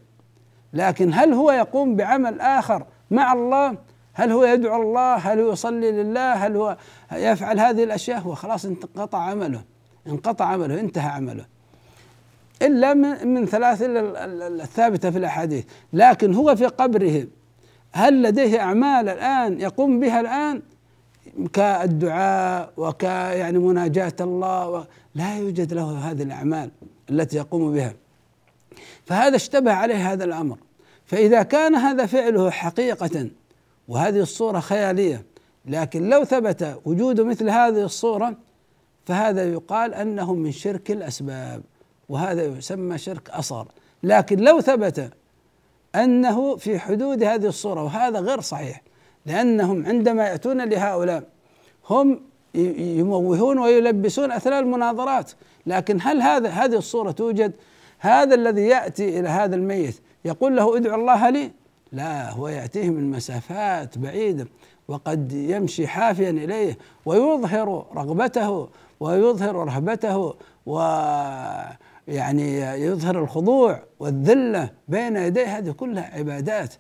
لكن 0.73 1.15
هل 1.15 1.33
هو 1.33 1.51
يقوم 1.51 1.97
بعمل 1.97 2.41
آخر 2.41 2.87
مع 3.11 3.33
الله؟ 3.33 3.77
هل 4.15 4.31
هو 4.31 4.45
يدعو 4.45 4.83
الله؟ 4.83 5.15
هل 5.15 5.41
هو 5.41 5.53
يصلي 5.53 5.93
لله؟ 5.93 6.33
هل 6.33 6.57
هو 6.57 6.77
يفعل 7.13 7.61
هذه 7.61 7.85
الأشياء؟ 7.85 8.19
هو 8.21 8.35
خلاص 8.35 8.65
انقطع 8.65 9.19
عمله. 9.19 9.63
انقطع 10.07 10.45
عمله 10.45 10.81
انتهى 10.81 11.11
عمله. 11.11 11.45
إلا 12.63 12.95
من 13.25 13.47
ثلاث 13.47 13.79
الثابتة 13.83 15.11
في 15.11 15.19
الأحاديث. 15.19 15.65
لكن 15.93 16.35
هو 16.35 16.57
في 16.57 16.67
قبره. 16.67 17.27
هل 17.93 18.23
لديه 18.23 18.61
أعمال 18.61 19.09
الآن 19.09 19.61
يقوم 19.61 20.01
بها 20.01 20.21
الآن؟ 20.21 20.63
كالدعاء 21.53 22.73
وك 22.77 23.03
يعني 23.03 23.59
مناجاة 23.59 24.13
الله 24.21 24.87
لا 25.15 25.39
يوجد 25.39 25.73
له 25.73 26.11
هذه 26.11 26.23
الأعمال 26.23 26.71
التي 27.11 27.37
يقوم 27.37 27.73
بها. 27.73 27.95
فهذا 29.07 29.37
اشتبه 29.37 29.73
عليه 29.73 30.13
هذا 30.13 30.25
الأمر. 30.25 30.57
فإذا 31.07 31.43
كان 31.43 31.75
هذا 31.75 32.07
فعله 32.07 32.51
حقيقة 32.51 33.29
وهذه 33.89 34.21
الصورة 34.21 34.61
خيالية 34.61 35.25
لكن 35.67 36.09
لو 36.09 36.25
ثبت 36.25 36.81
وجود 36.85 37.21
مثل 37.21 37.51
هذه 37.51 37.85
الصورة 37.85 38.37
فهذا 39.05 39.53
يقال 39.53 39.95
أنه 39.95 40.35
من 40.35 40.53
شرك 40.53 40.91
الأسباب 40.91 41.63
وهذا 42.09 42.45
يسمى 42.45 42.99
شرك 42.99 43.31
أصغر. 43.31 43.67
لكن 44.03 44.39
لو 44.39 44.61
ثبت 44.61 45.13
أنه 45.95 46.57
في 46.57 46.79
حدود 46.79 47.23
هذه 47.23 47.47
الصورة 47.47 47.83
وهذا 47.83 48.21
غير 48.21 48.41
صحيح 48.41 48.83
لأنهم 49.27 49.87
عندما 49.87 50.27
يأتون 50.27 50.69
لهؤلاء 50.69 51.25
هم 51.91 52.21
يموهون 52.55 53.59
ويلبسون 53.59 54.33
أثناء 54.33 54.61
المناظرات. 54.61 55.33
لكن 55.67 55.99
هل 56.03 56.23
هذا 56.23 56.49
هذه 56.49 56.77
الصورة 56.77 57.11
توجد؟ 57.11 57.53
هذا 57.99 58.35
الذي 58.35 58.63
يأتي 58.63 59.21
إلى 59.21 59.29
هذا 59.29 59.57
الميت 59.57 60.01
يقول 60.25 60.57
له 60.57 60.77
ادعو 60.77 61.01
الله 61.01 61.31
لي؟ 61.31 61.51
لا 61.93 62.31
هو 62.31 62.49
يأتيه 62.49 62.91
من 62.91 63.11
مسافات 63.11 63.99
بعيدة 63.99 64.47
وقد 64.89 65.33
يمشي 65.33 65.87
حافيا 65.87 66.31
إليه 66.31 66.79
ويظهر 67.07 67.87
رغبته 67.97 68.69
ويظهر 69.01 69.55
رهبته 69.55 70.35
و 70.67 70.79
يعني 72.09 72.61
يظهر 72.61 73.19
الخضوع 73.19 73.83
والذلة 74.01 74.71
بين 74.89 75.17
يديه. 75.17 75.59
هذه 75.59 75.71
كلها 75.71 76.19
عبادات. 76.19 76.75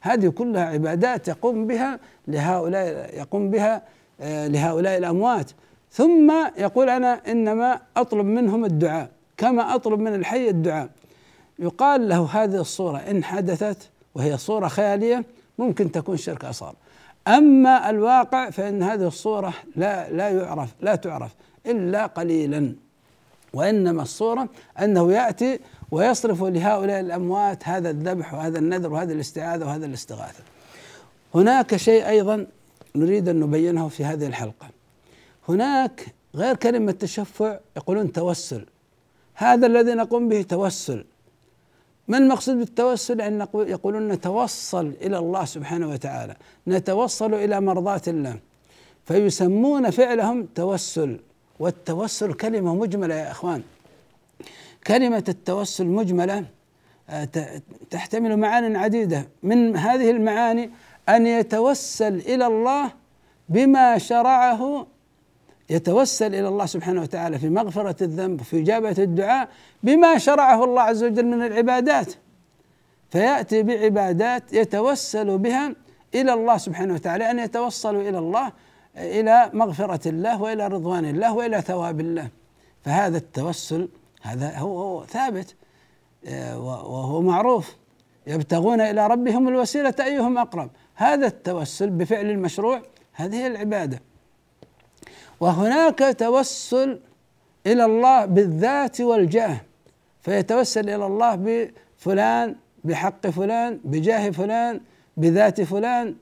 هذه 0.00 0.28
كلها 0.28 0.64
عبادات 0.64 1.28
يقوم 1.28 1.66
بها 1.66 2.00
لهؤلاء 2.28 3.18
يقوم 3.18 3.50
بها 3.50 3.82
آه، 4.20 4.46
لهؤلاء 4.46 4.98
الأموات. 4.98 5.50
ثم 5.90 6.32
يقول 6.58 6.88
أنا 6.90 7.20
إنما 7.30 7.80
أطلب 7.96 8.26
منهم 8.26 8.64
الدعاء 8.64 9.10
كما 9.36 9.74
أطلب 9.74 10.00
من 10.00 10.14
الحي 10.14 10.48
الدعاء. 10.48 10.88
يقال 11.58 12.08
له 12.08 12.28
هذه 12.32 12.60
الصورة 12.60 12.98
إن 12.98 13.24
حدثت 13.24 13.90
وهي 14.14 14.38
صورة 14.38 14.68
خياليه 14.68 15.24
ممكن 15.58 15.92
تكون 15.92 16.16
شرك 16.16 16.44
أصغر 16.44 16.74
أما 17.28 17.90
الواقع 17.90 18.50
فإن 18.50 18.82
هذه 18.82 19.06
الصورة 19.06 19.54
لا 19.76 20.10
لا 20.10 20.28
يعرف 20.28 20.74
لا 20.80 20.94
تعرف 20.94 21.34
إلا 21.66 22.06
قليلا 22.06 22.74
وإنما 23.54 24.02
الصورة 24.02 24.48
أنه 24.80 25.12
يأتي 25.12 25.58
ويصرف 25.90 26.42
لهؤلاء 26.42 27.00
الأموات 27.00 27.68
هذا 27.68 27.90
الذبح 27.90 28.34
وهذا 28.34 28.58
النذر 28.58 28.92
وهذه 28.92 29.12
الاستعاذة 29.12 29.64
وهذا 29.64 29.86
الاستغاثة. 29.86 30.42
هناك 31.34 31.76
شيء 31.76 32.08
أيضا 32.08 32.46
نريد 32.96 33.28
أن 33.28 33.40
نبينه 33.40 33.88
في 33.88 34.04
هذه 34.04 34.26
الحلقة. 34.26 34.68
هناك 35.48 36.06
غير 36.34 36.56
كلمة 36.56 36.92
تشفع 36.92 37.58
يقولون 37.76 38.12
توسل. 38.12 38.66
هذا 39.34 39.66
الذي 39.66 39.94
نقوم 39.94 40.28
به 40.28 40.42
توسل. 40.42 41.04
ما 42.10 42.18
المقصود 42.18 42.56
بالتوسل؟ 42.58 43.20
أن 43.20 43.46
يقولون 43.54 44.08
نتوصل 44.08 44.92
إلى 45.02 45.18
الله 45.18 45.44
سبحانه 45.44 45.88
وتعالى، 45.88 46.36
نتوصل 46.68 47.34
إلى 47.34 47.60
مرضاة 47.60 48.02
الله. 48.08 48.36
فيسمون 49.04 49.90
فعلهم 49.90 50.48
توسل 50.54 51.20
والتوسل 51.58 52.32
كلمة 52.32 52.74
مجملة 52.74 53.14
يا 53.14 53.30
إخوان 53.30 53.62
كلمة 54.86 55.24
التوسل 55.28 55.86
مجملة 55.86 56.44
آه، 57.10 57.28
تحتمل 57.90 58.36
معان 58.36 58.76
عديدة 58.76 59.28
من 59.42 59.76
هذه 59.76 60.10
المعاني 60.10 60.70
أن 61.08 61.26
يتوسل 61.26 62.14
إلى 62.14 62.46
الله 62.46 62.90
بما 63.48 63.98
شرعه 63.98 64.86
يتوسل 65.70 66.34
إلى 66.34 66.48
الله 66.48 66.66
سبحانه 66.66 67.00
وتعالى 67.02 67.38
في 67.38 67.48
مغفرة 67.48 68.04
الذنب 68.04 68.42
في 68.42 68.60
إجابة 68.60 68.94
الدعاء 68.98 69.48
بما 69.82 70.18
شرعه 70.18 70.64
الله 70.64 70.82
عز 70.82 71.04
وجل 71.04 71.26
من 71.26 71.46
العبادات. 71.46 72.12
فيأتي 73.10 73.62
بعبادات 73.62 74.52
يتوسل 74.52 75.38
بها 75.38 75.74
إلى 76.14 76.32
الله 76.32 76.56
سبحانه 76.56 76.94
وتعالى 76.94 77.30
أن 77.30 77.38
يتوصلوا 77.38 78.02
إلى 78.02 78.18
الله 78.18 78.52
إلى 78.96 79.50
مغفرة 79.54 80.08
الله 80.08 80.42
وإلى 80.42 80.66
رضوان 80.66 81.04
الله 81.04 81.34
وإلى 81.34 81.60
ثواب 81.60 82.00
الله. 82.00 82.28
فهذا 82.84 83.18
التوسل 83.18 83.88
هذا 84.22 84.58
هو, 84.58 85.04
ثابت 85.04 85.54
آه، 86.26 86.58
وهو 86.60 87.22
معروف. 87.22 87.76
يبتغون 88.26 88.80
إلى 88.80 89.06
ربهم 89.06 89.48
الوسيلة 89.48 89.94
أيهم 90.00 90.38
أقرب؟ 90.38 90.70
هذا 90.94 91.26
التوسل 91.26 91.90
بفعل 91.90 92.30
المشروع 92.30 92.82
هذه 93.12 93.46
العبادة. 93.46 94.02
وهناك 95.40 96.14
توسل 96.18 97.00
إلى 97.66 97.84
الله 97.84 98.24
بالذات 98.24 99.00
والجاه. 99.00 99.60
فيتوسل 100.20 100.88
إلى 100.88 101.06
الله 101.06 101.34
بفلان 101.34 102.56
بحق 102.84 103.26
فلان 103.26 103.80
بجاه 103.84 104.30
فلان 104.30 104.80
بذات 105.16 105.60
فلان. 105.60 106.16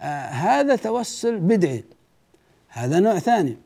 آه 0.00 0.26
هذا 0.26 0.76
توسل 0.76 1.38
بدعي. 1.38 1.84
هذا 2.68 3.00
نوع 3.00 3.18
ثاني. 3.18 3.58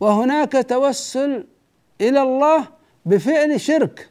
وهناك 0.00 0.52
توسل 0.68 1.46
إلى 2.00 2.22
الله 2.22 2.68
بفعل 3.06 3.60
شرك. 3.60 4.08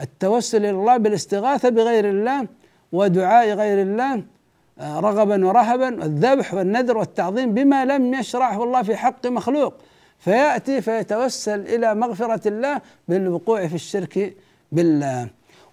التوسل 0.00 0.58
إلى 0.58 0.70
الله 0.70 0.96
بالاستغاثة 0.96 1.68
بغير 1.68 2.10
الله 2.10 2.48
ودعاء 2.92 3.48
غير 3.48 3.82
الله 3.82 4.22
رغبا 4.80 5.46
ورهبا 5.46 6.00
والذبح 6.00 6.54
والنذر 6.54 6.98
والتعظيم 6.98 7.54
بما 7.54 7.84
لم 7.84 8.14
يشرعه 8.14 8.64
الله 8.64 8.82
في 8.82 8.96
حق 8.96 9.26
مخلوق. 9.26 9.74
فيأتي 10.18 10.80
فيتوسل 10.80 11.60
إلى 11.60 11.94
مغفرة 11.94 12.48
الله 12.48 12.80
بالوقوع 13.08 13.66
في 13.66 13.74
الشرك 13.74 14.34
بالله. 14.72 15.28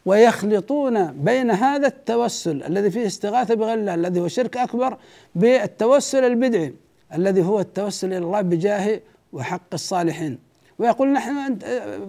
ويخلطون 0.05 1.11
بين 1.11 1.51
هذا 1.51 1.87
التوسل 1.87 2.63
الذي 2.63 2.91
فيه 2.91 3.05
استغاثة 3.07 3.55
بغير 3.55 3.73
الله 3.73 3.93
الذي 3.93 4.19
هو 4.19 4.27
شرك 4.27 4.57
أكبر 4.57 4.97
بالتوسل 5.35 6.23
البدعي 6.23 6.73
الذي 7.13 7.41
هو 7.45 7.59
التوسل 7.59 8.07
إلى 8.07 8.17
الله 8.17 8.41
بجاه 8.41 8.99
وحق 9.33 9.73
الصالحين. 9.73 10.39
ويقول 10.79 11.13
نحن 11.13 11.57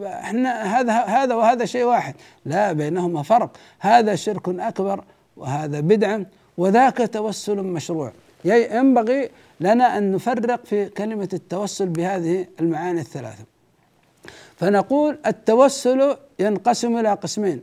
إحنا 0.05 0.81
هذا 0.81 0.93
هذا 0.93 1.35
وهذا 1.35 1.65
شيء 1.65 1.85
واحد. 1.85 2.15
لا 2.45 2.73
بينهما 2.73 3.23
فرق. 3.23 3.51
هذا 3.81 4.15
شرك 4.15 4.49
أكبر 4.49 5.05
وهذا 5.37 5.81
بدعه 5.81 6.27
وذاك 6.59 7.11
توسل 7.13 7.57
مشروع. 7.57 8.13
ينبغي 8.45 9.31
لنا 9.61 9.99
أن 9.99 10.13
نفرق 10.13 10.65
في 10.65 10.89
كلمة 10.89 11.29
التوسل 11.33 11.87
بهذه 11.87 12.47
المعاني 12.61 13.01
الثلاثة. 13.01 13.45
فنقول 14.57 15.19
التوسل 15.27 16.17
ينقسم 16.39 16.97
إلى 16.97 17.13
قسمين 17.13 17.63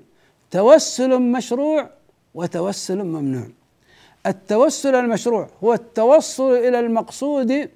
توسل 0.52 1.22
مشروع 1.22 1.90
وتوسل 2.36 3.04
ممنوع. 3.04 3.48
التوسل 4.26 4.96
المشروع 4.96 5.48
هو 5.64 5.74
التوصل 5.74 6.54
إلى 6.54 6.80
المقصود 6.80 7.70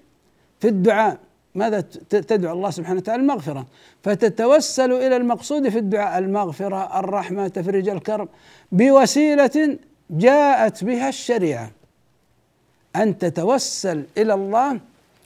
في 0.59 0.67
الدعاء. 0.67 1.17
ماذا 1.55 1.81
تدعو 2.09 2.53
الله 2.53 2.69
سبحانه 2.69 2.99
وتعالى؟ 2.99 3.21
المغفرة. 3.21 3.65
فتتوسل 4.03 4.91
إلى 4.91 5.15
المقصود 5.15 5.69
في 5.69 5.77
الدعاء 5.77 6.19
المغفرة 6.19 6.99
الرحمة 6.99 7.47
تفريج 7.47 7.89
الكرب. 7.89 8.29
بوسيلة 8.71 9.77
جاءت 10.09 10.83
بها 10.83 11.09
الشريعة 11.09 11.71
أن 12.95 13.17
تتوسل 13.17 14.03
إلى 14.17 14.33
الله 14.33 14.79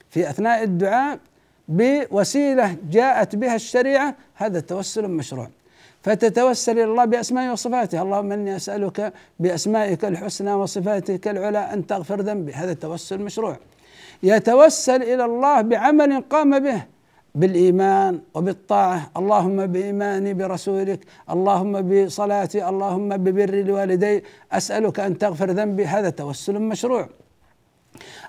في 0.10 0.30
أثناء 0.30 0.64
الدعاء 0.64 1.20
بوسيلة 1.68 2.78
جاءت 2.92 3.36
بها 3.36 3.56
الشريعة 3.56 4.16
هذا 4.36 4.60
توسل 4.60 5.08
مشروع. 5.08 5.48
فتتوسل 6.04 6.72
إلى 6.72 6.84
الله 6.84 7.06
باسمائه 7.06 7.52
وصفاته، 7.52 8.02
اللهم 8.02 8.32
إني 8.32 8.56
أسألك 8.56 9.14
بأسمائك 9.40 10.06
الحسنى 10.06 10.54
وصفاتك 10.54 11.28
العلى 11.28 11.60
أن 11.60 11.88
تغفر 11.88 12.22
ذنبي، 12.22 12.54
هذا 12.54 12.74
توسل 12.74 13.22
مشروع. 13.22 13.58
يتوسل 14.24 15.04
إلى 15.04 15.26
الله 15.26 15.62
بعمل 15.62 16.22
قام 16.22 16.60
به. 16.60 16.84
بالإيمان 17.36 18.22
وبالطاعة. 18.34 19.12
اللهم 19.18 19.66
بإيماني 19.66 20.34
برسولك 20.34 21.00
اللهم 21.30 21.82
بصلاتي 21.82 22.70
اللهم 22.70 23.10
ببر 23.18 23.56
لوالدي 23.56 24.24
أسألك 24.52 25.00
أن 25.00 25.18
تغفر 25.18 25.52
ذنبي. 25.52 25.86
هذا 25.86 26.10
توسل 26.10 26.60
مشروع. 26.60 27.10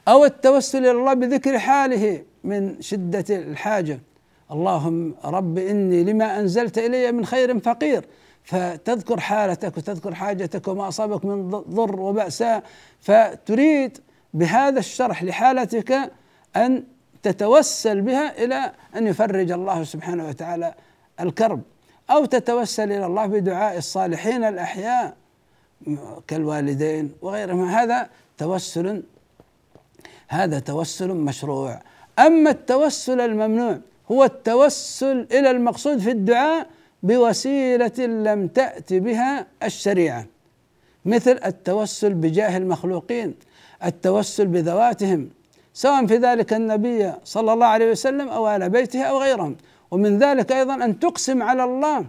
أو 0.08 0.24
التوسل 0.24 0.78
إلى 0.78 0.90
الله 0.90 1.14
بذكر 1.14 1.58
حاله 1.58 2.22
من 2.44 2.80
شدة 2.80 3.24
الحاجة. 3.30 4.00
اللهم 4.52 5.14
رب 5.24 5.58
إني 5.58 6.04
لما 6.04 6.40
أنزلت 6.40 6.78
إلي 6.78 7.12
من 7.12 7.24
خير 7.24 7.58
فقير. 7.58 8.04
فتذكر 8.44 9.20
حالتك 9.20 9.76
وتذكر 9.76 10.14
حاجتك 10.14 10.68
وما 10.68 10.88
أصابك 10.88 11.24
من 11.24 11.50
ضر 11.50 12.00
وبأساء 12.00 12.62
فتريد 13.00 13.98
بهذا 14.34 14.78
الشرح 14.78 15.24
لحالتك 15.24 16.12
أن 16.56 16.84
تتوسل 17.22 18.00
بها 18.00 18.44
إلى 18.44 18.72
أن 18.96 19.06
يفرج 19.06 19.50
الله 19.50 19.85
سبحانه 19.85 20.28
وتعالى 20.28 20.74
الكرب 21.20 21.62
أو 22.11 22.24
تتوسل 22.24 22.92
إلى 22.92 23.06
الله 23.06 23.26
بدعاء 23.26 23.78
الصالحين 23.78 24.44
الأحياء 24.44 25.16
كالوالدين 26.28 27.12
وغيرهم. 27.22 27.64
هذا 27.64 28.09
توسل 28.38 29.02
هذا 30.28 30.59
توسل 30.59 31.09
مشروع. 31.09 31.80
أما 32.18 32.50
التوسل 32.50 33.20
الممنوع 33.20 33.78
هو 34.11 34.24
التوسل 34.24 35.26
إلى 35.33 35.50
المقصود 35.50 35.98
في 35.98 36.11
الدعاء 36.11 36.66
بوسيلة 37.02 37.98
لم 37.98 38.48
تأت 38.48 38.92
بها 38.92 39.46
الشريعة 39.62 40.26
مثل 41.04 41.40
التوسل 41.44 42.14
بجاه 42.14 42.56
المخلوقين 42.56 43.35
التوسل 43.85 44.46
بذواتهم 44.46 45.30
سواء 45.74 46.06
في 46.06 46.16
ذلك 46.16 46.52
النبي 46.52 47.12
صلى 47.24 47.52
الله 47.52 47.66
عليه 47.66 47.90
وسلم 47.90 48.28
أو 48.28 48.48
آل 48.48 48.70
بيته 48.70 49.02
أو 49.02 49.22
غيرهم. 49.22 49.56
ومن 49.90 50.18
ذلك 50.18 50.52
أيضا 50.52 50.74
أن 50.74 50.98
تقسم 50.98 51.42
على 51.42 51.64
الله 51.64 52.06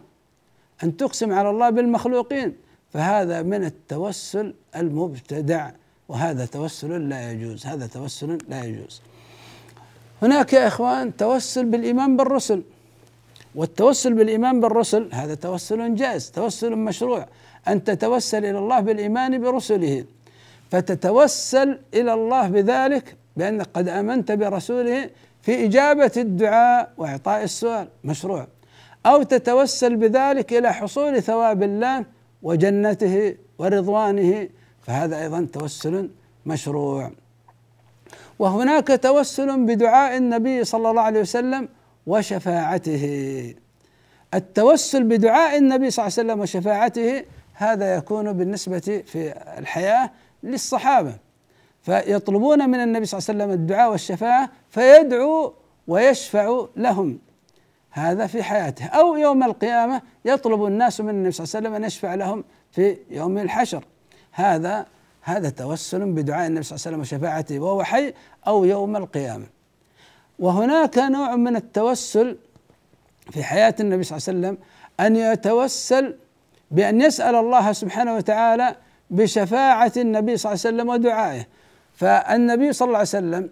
أن 0.84 0.98
تقسم 0.98 1.34
على 1.34 1.50
الله 1.50 1.70
بالمخلوقين. 1.70 2.56
فهذا 2.94 3.42
من 3.42 3.64
التوسل 3.64 4.54
المبتدع 4.76 5.72
وهذا 6.10 6.46
توسل 6.46 7.10
لا 7.10 7.32
يجوز 7.32 7.66
هذا 7.66 7.88
توسل 7.88 8.38
لا 8.50 8.64
يجوز. 8.64 9.02
هناك 10.22 10.54
يا 10.54 10.68
إخوان 10.68 11.18
توسل 11.18 11.66
بالإيمان 11.66 12.18
بالرسل. 12.18 12.64
والتوسل 13.56 14.14
بالإيمان 14.14 14.60
بالرسل 14.62 15.10
هذا 15.14 15.36
توسل 15.36 15.96
جائز 15.96 16.32
توسل 16.32 16.76
مشروع. 16.76 17.28
أن 17.68 17.84
تتوسل 17.84 18.46
إلى 18.46 18.60
الله 18.60 18.80
بالإيمان 18.80 19.42
برسله. 19.42 20.06
فتتوسل 20.72 21.80
إلى 21.94 22.14
الله 22.14 22.48
بذلك 22.48 23.16
بانك 23.38 23.68
قد 23.74 23.88
آمنت 23.88 24.32
برسوله 24.32 25.10
في 25.42 25.66
إجابة 25.66 26.12
الدعاء 26.18 26.94
وإعطاء 26.98 27.44
السؤال. 27.44 27.88
مشروع. 28.04 28.48
أو 29.06 29.24
تتوسل 29.24 29.96
بذلك 29.96 30.54
إلى 30.54 30.74
حصول 30.74 31.22
ثواب 31.24 31.64
الله 31.64 32.06
وجنته 32.44 33.36
ورضوانه 33.58 34.50
فهذا 34.82 35.22
أيضا 35.22 35.48
توسل 35.54 36.10
مشروع. 36.46 37.12
وهناك 38.40 38.88
توسل 38.88 39.66
بدعاء 39.66 40.18
النبي 40.18 40.64
صلى 40.64 40.90
الله 40.90 41.02
عليه 41.02 41.20
وسلم 41.20 41.70
وشفاعته. 42.08 43.56
التوسل 44.34 45.04
بدعاء 45.04 45.58
النبي 45.58 45.92
صلى 45.92 46.08
الله 46.08 46.18
عليه 46.18 46.30
وسلم 46.30 46.40
وشفاعته 46.40 47.24
هذا 47.54 47.96
يكون 47.96 48.34
بالنسبة 48.34 49.04
في 49.06 49.34
الحياة 49.58 50.12
للصحابة. 50.44 51.16
فيطلبون 51.82 52.70
من 52.70 52.80
النبي 52.80 53.06
صلى 53.06 53.18
الله 53.18 53.30
عليه 53.30 53.44
وسلم 53.44 53.62
الدعاء 53.62 53.92
والشفاعة 53.92 54.50
فيدعو 54.70 55.54
ويشفع 55.88 56.66
لهم. 56.76 57.20
هذا 57.92 58.28
في 58.28 58.44
حياته. 58.44 58.86
أو 58.86 59.16
يوم 59.16 59.44
القيامة 59.44 60.02
يطلب 60.26 60.66
الناس 60.66 61.02
من 61.02 61.10
النبي 61.10 61.32
صلى 61.32 61.44
الله 61.44 61.56
عليه 61.56 61.68
وسلم 61.68 61.76
أن 61.76 61.88
يشفع 61.88 62.16
لهم 62.16 62.44
في 62.72 62.98
يوم 63.10 63.38
الحشر. 63.38 63.84
هذا 64.32 64.86
هذا 65.22 65.50
توسل 65.50 66.12
بدعاء 66.12 66.48
النبي 66.48 66.64
صلى 66.64 66.76
الله 66.76 66.88
عليه 66.88 66.98
وسلم 66.98 67.18
وشفاعته 67.18 67.60
وهو 67.60 67.84
حي 67.84 68.14
أو 68.48 68.66
يوم 68.66 68.96
القيامة. 68.96 69.46
وهناك 70.40 70.98
نوع 70.98 71.36
من 71.36 71.56
التوسل 71.56 72.38
في 73.32 73.44
حياة 73.44 73.76
النبي 73.80 74.04
صلى 74.04 74.18
الله 74.18 74.28
عليه 74.28 74.40
وسلم 74.40 74.58
أن 75.00 75.16
يتوسل 75.16 76.16
بأن 76.72 77.02
يسأل 77.02 77.36
الله 77.36 77.72
سبحانه 77.72 78.16
وتعالى 78.16 78.76
بشفاعة 79.10 79.92
النبي 79.98 80.38
صلى 80.38 80.52
الله 80.52 80.62
عليه 80.66 80.76
وسلم 80.76 80.90
ودعائه. 80.90 81.48
فالنبي 82.02 82.74
صلى 82.74 82.88
الله 82.88 82.98
عليه 82.98 83.08
وسلم 83.08 83.50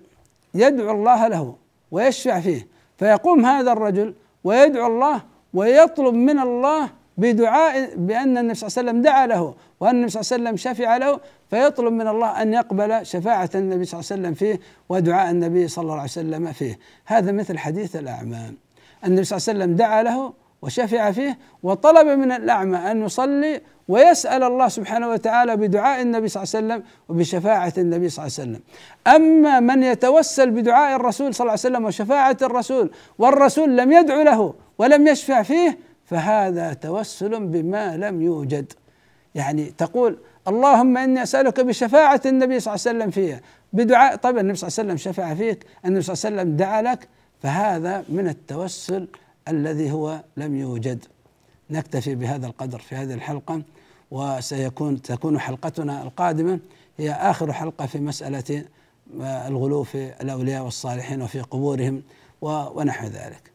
يدعو 0.53 0.91
الله 0.91 1.27
له 1.27 1.55
ويشفع 1.91 2.39
فيه 2.39 2.67
فيقوم 2.97 3.45
هذا 3.45 3.71
الرجل 3.71 4.13
ويدعو 4.43 4.87
الله 4.87 5.21
ويطلب 5.53 6.13
من 6.13 6.39
الله 6.39 6.89
بدعاء 7.17 7.95
بأن 7.95 8.37
النبي 8.37 8.53
صلى 8.53 8.67
الله 8.67 8.77
عليه 8.77 8.89
وسلم 8.89 9.01
دعا 9.01 9.27
له 9.27 9.55
وأن 9.79 9.95
النبي 9.95 10.09
صلى 10.09 10.21
الله 10.21 10.31
عليه 10.31 10.43
وسلم 10.43 10.57
شفع 10.57 10.97
له 10.97 11.19
فيطلب 11.49 11.93
من 11.93 12.07
الله 12.07 12.41
أن 12.41 12.53
يقبل 12.53 13.05
شفاعة 13.05 13.49
النبي 13.55 13.85
صلى 13.85 13.99
الله 13.99 14.11
عليه 14.11 14.21
وسلم 14.21 14.33
فيه 14.33 14.59
ودعاء 14.89 15.31
النبي 15.31 15.67
صلى 15.67 15.83
الله 15.83 15.93
عليه 15.93 16.03
وسلم 16.03 16.51
فيه. 16.51 16.79
هذا 17.05 17.31
مثل 17.31 17.57
حديث 17.57 17.95
الأعمى. 17.95 18.53
النبي 19.05 19.23
صلى 19.23 19.37
الله 19.37 19.49
عليه 19.49 19.59
وسلم 19.59 19.75
دعا 19.75 20.03
له 20.03 20.33
وشفع 20.61 21.11
فيه 21.11 21.37
وطلب 21.63 22.07
من 22.07 22.31
الأعمى 22.31 22.77
أن 22.77 23.05
يصلي 23.05 23.61
ويسأل 23.87 24.43
الله 24.43 24.67
سبحانه 24.67 25.09
وتعالى 25.09 25.57
بدعاء 25.57 26.01
النبي 26.01 26.27
صلى 26.27 26.43
الله 26.43 26.55
عليه 26.55 26.83
وسلم 26.83 26.89
وبشفاعة 27.09 27.73
النبي 27.77 28.09
صلى 28.09 28.25
الله 28.25 28.35
عليه 28.39 28.49
وسلم. 28.49 28.61
أما 29.15 29.59
من 29.59 29.83
يتوسل 29.83 30.51
بدعاء 30.51 30.95
الرسول 30.95 31.33
صلى 31.33 31.45
الله 31.45 31.51
عليه 31.51 31.61
وسلم 31.61 31.85
وشفاعة 31.85 32.37
الرسول 32.41 32.91
والرسول 33.17 33.77
لم 33.77 33.91
يدع 33.91 34.21
له 34.21 34.53
ولم 34.77 35.07
يشفع 35.07 35.41
فيه 35.43 35.77
فهذا 36.05 36.73
توسل 36.73 37.45
بما 37.45 37.97
لم 37.97 38.21
يوجد. 38.21 38.73
يعني 39.35 39.65
تقول 39.77 40.17
اللهم 40.47 40.97
إني 40.97 41.23
أسألك 41.23 41.59
بشفاعة 41.59 42.21
النبي 42.25 42.59
صلى 42.59 42.75
الله 42.75 42.87
عليه 42.87 42.97
وسلم 42.99 43.11
فيها 43.11 43.41
بدعاء 43.73 44.15
طبعا 44.15 44.41
النبي 44.41 44.55
صلى 44.57 44.67
الله 44.67 44.79
عليه 44.79 44.89
وسلم 44.89 45.13
شفع 45.13 45.33
فيك 45.33 45.65
النبي 45.85 46.01
صلى 46.01 46.13
الله 46.13 46.25
عليه 46.25 46.35
وسلم 46.35 46.57
دعا 46.57 46.81
لك 46.81 47.07
فهذا 47.43 48.03
من 48.09 48.27
التوسل 48.27 49.07
الذي 49.49 49.91
هو 49.91 50.23
لم 50.37 50.55
يوجد. 50.55 51.05
نكتفي 51.69 52.15
بهذا 52.15 52.47
القدر 52.47 52.79
في 52.79 52.95
هذه 52.95 53.13
الحلقة 53.13 53.61
وسيكون 54.11 55.01
تكون 55.01 55.39
حلقتنا 55.39 56.03
القادمة 56.03 56.59
هي 56.97 57.11
آخر 57.11 57.53
حلقة 57.53 57.85
في 57.85 57.99
مسألة 57.99 58.65
الغلو 59.21 59.83
في 59.83 60.13
الأولياء 60.21 60.63
والصالحين 60.63 61.21
وفي 61.21 61.41
قبورهم 61.41 62.01
ونحو 62.41 63.07
ذلك. 63.07 63.51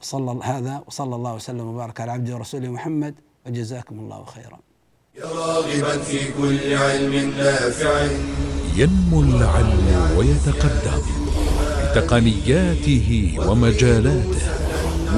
صلى 0.00 0.40
هذا 0.44 0.82
وصلى 0.86 1.14
الله 1.16 1.34
وسلم 1.34 1.66
وبارك 1.66 2.00
على 2.00 2.12
عبده 2.12 2.34
ورسوله 2.34 2.68
محمد 2.68 3.14
وجزاكم 3.46 3.98
الله 3.98 4.24
خيرا. 4.24 4.58
يا 5.18 5.24
راغبا 5.24 5.98
في 5.98 6.32
كل 6.32 6.74
علم 6.74 7.32
نافع. 7.38 8.08
ينمو 8.76 9.20
العلم 9.20 10.16
ويتقدم 10.18 11.02
تقنياته 11.94 13.38
ومجالاته. 13.48 14.65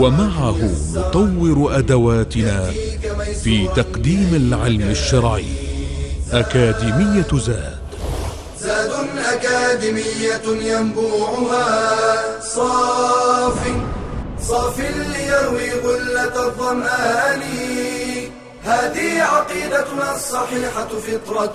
ومعه 0.01 0.57
نطور 0.95 1.79
أدواتنا 1.79 2.71
في 3.45 3.69
تقديم 3.77 4.31
العلم 4.35 4.91
الشرعي 4.91 5.47
أكاديمية 6.33 7.27
زاد. 7.33 7.79
زاد 8.61 8.93
أكاديمية 9.33 10.47
ينبوعها 10.73 12.41
صاف 12.41 13.59
صاف 14.41 14.79
ليروي 14.81 15.71
غلة 15.85 16.47
الظمآن. 16.47 17.43
هذه 18.65 19.23
عقيدتنا 19.23 20.17
الصحيحة 20.17 20.89
فطرة. 20.89 21.55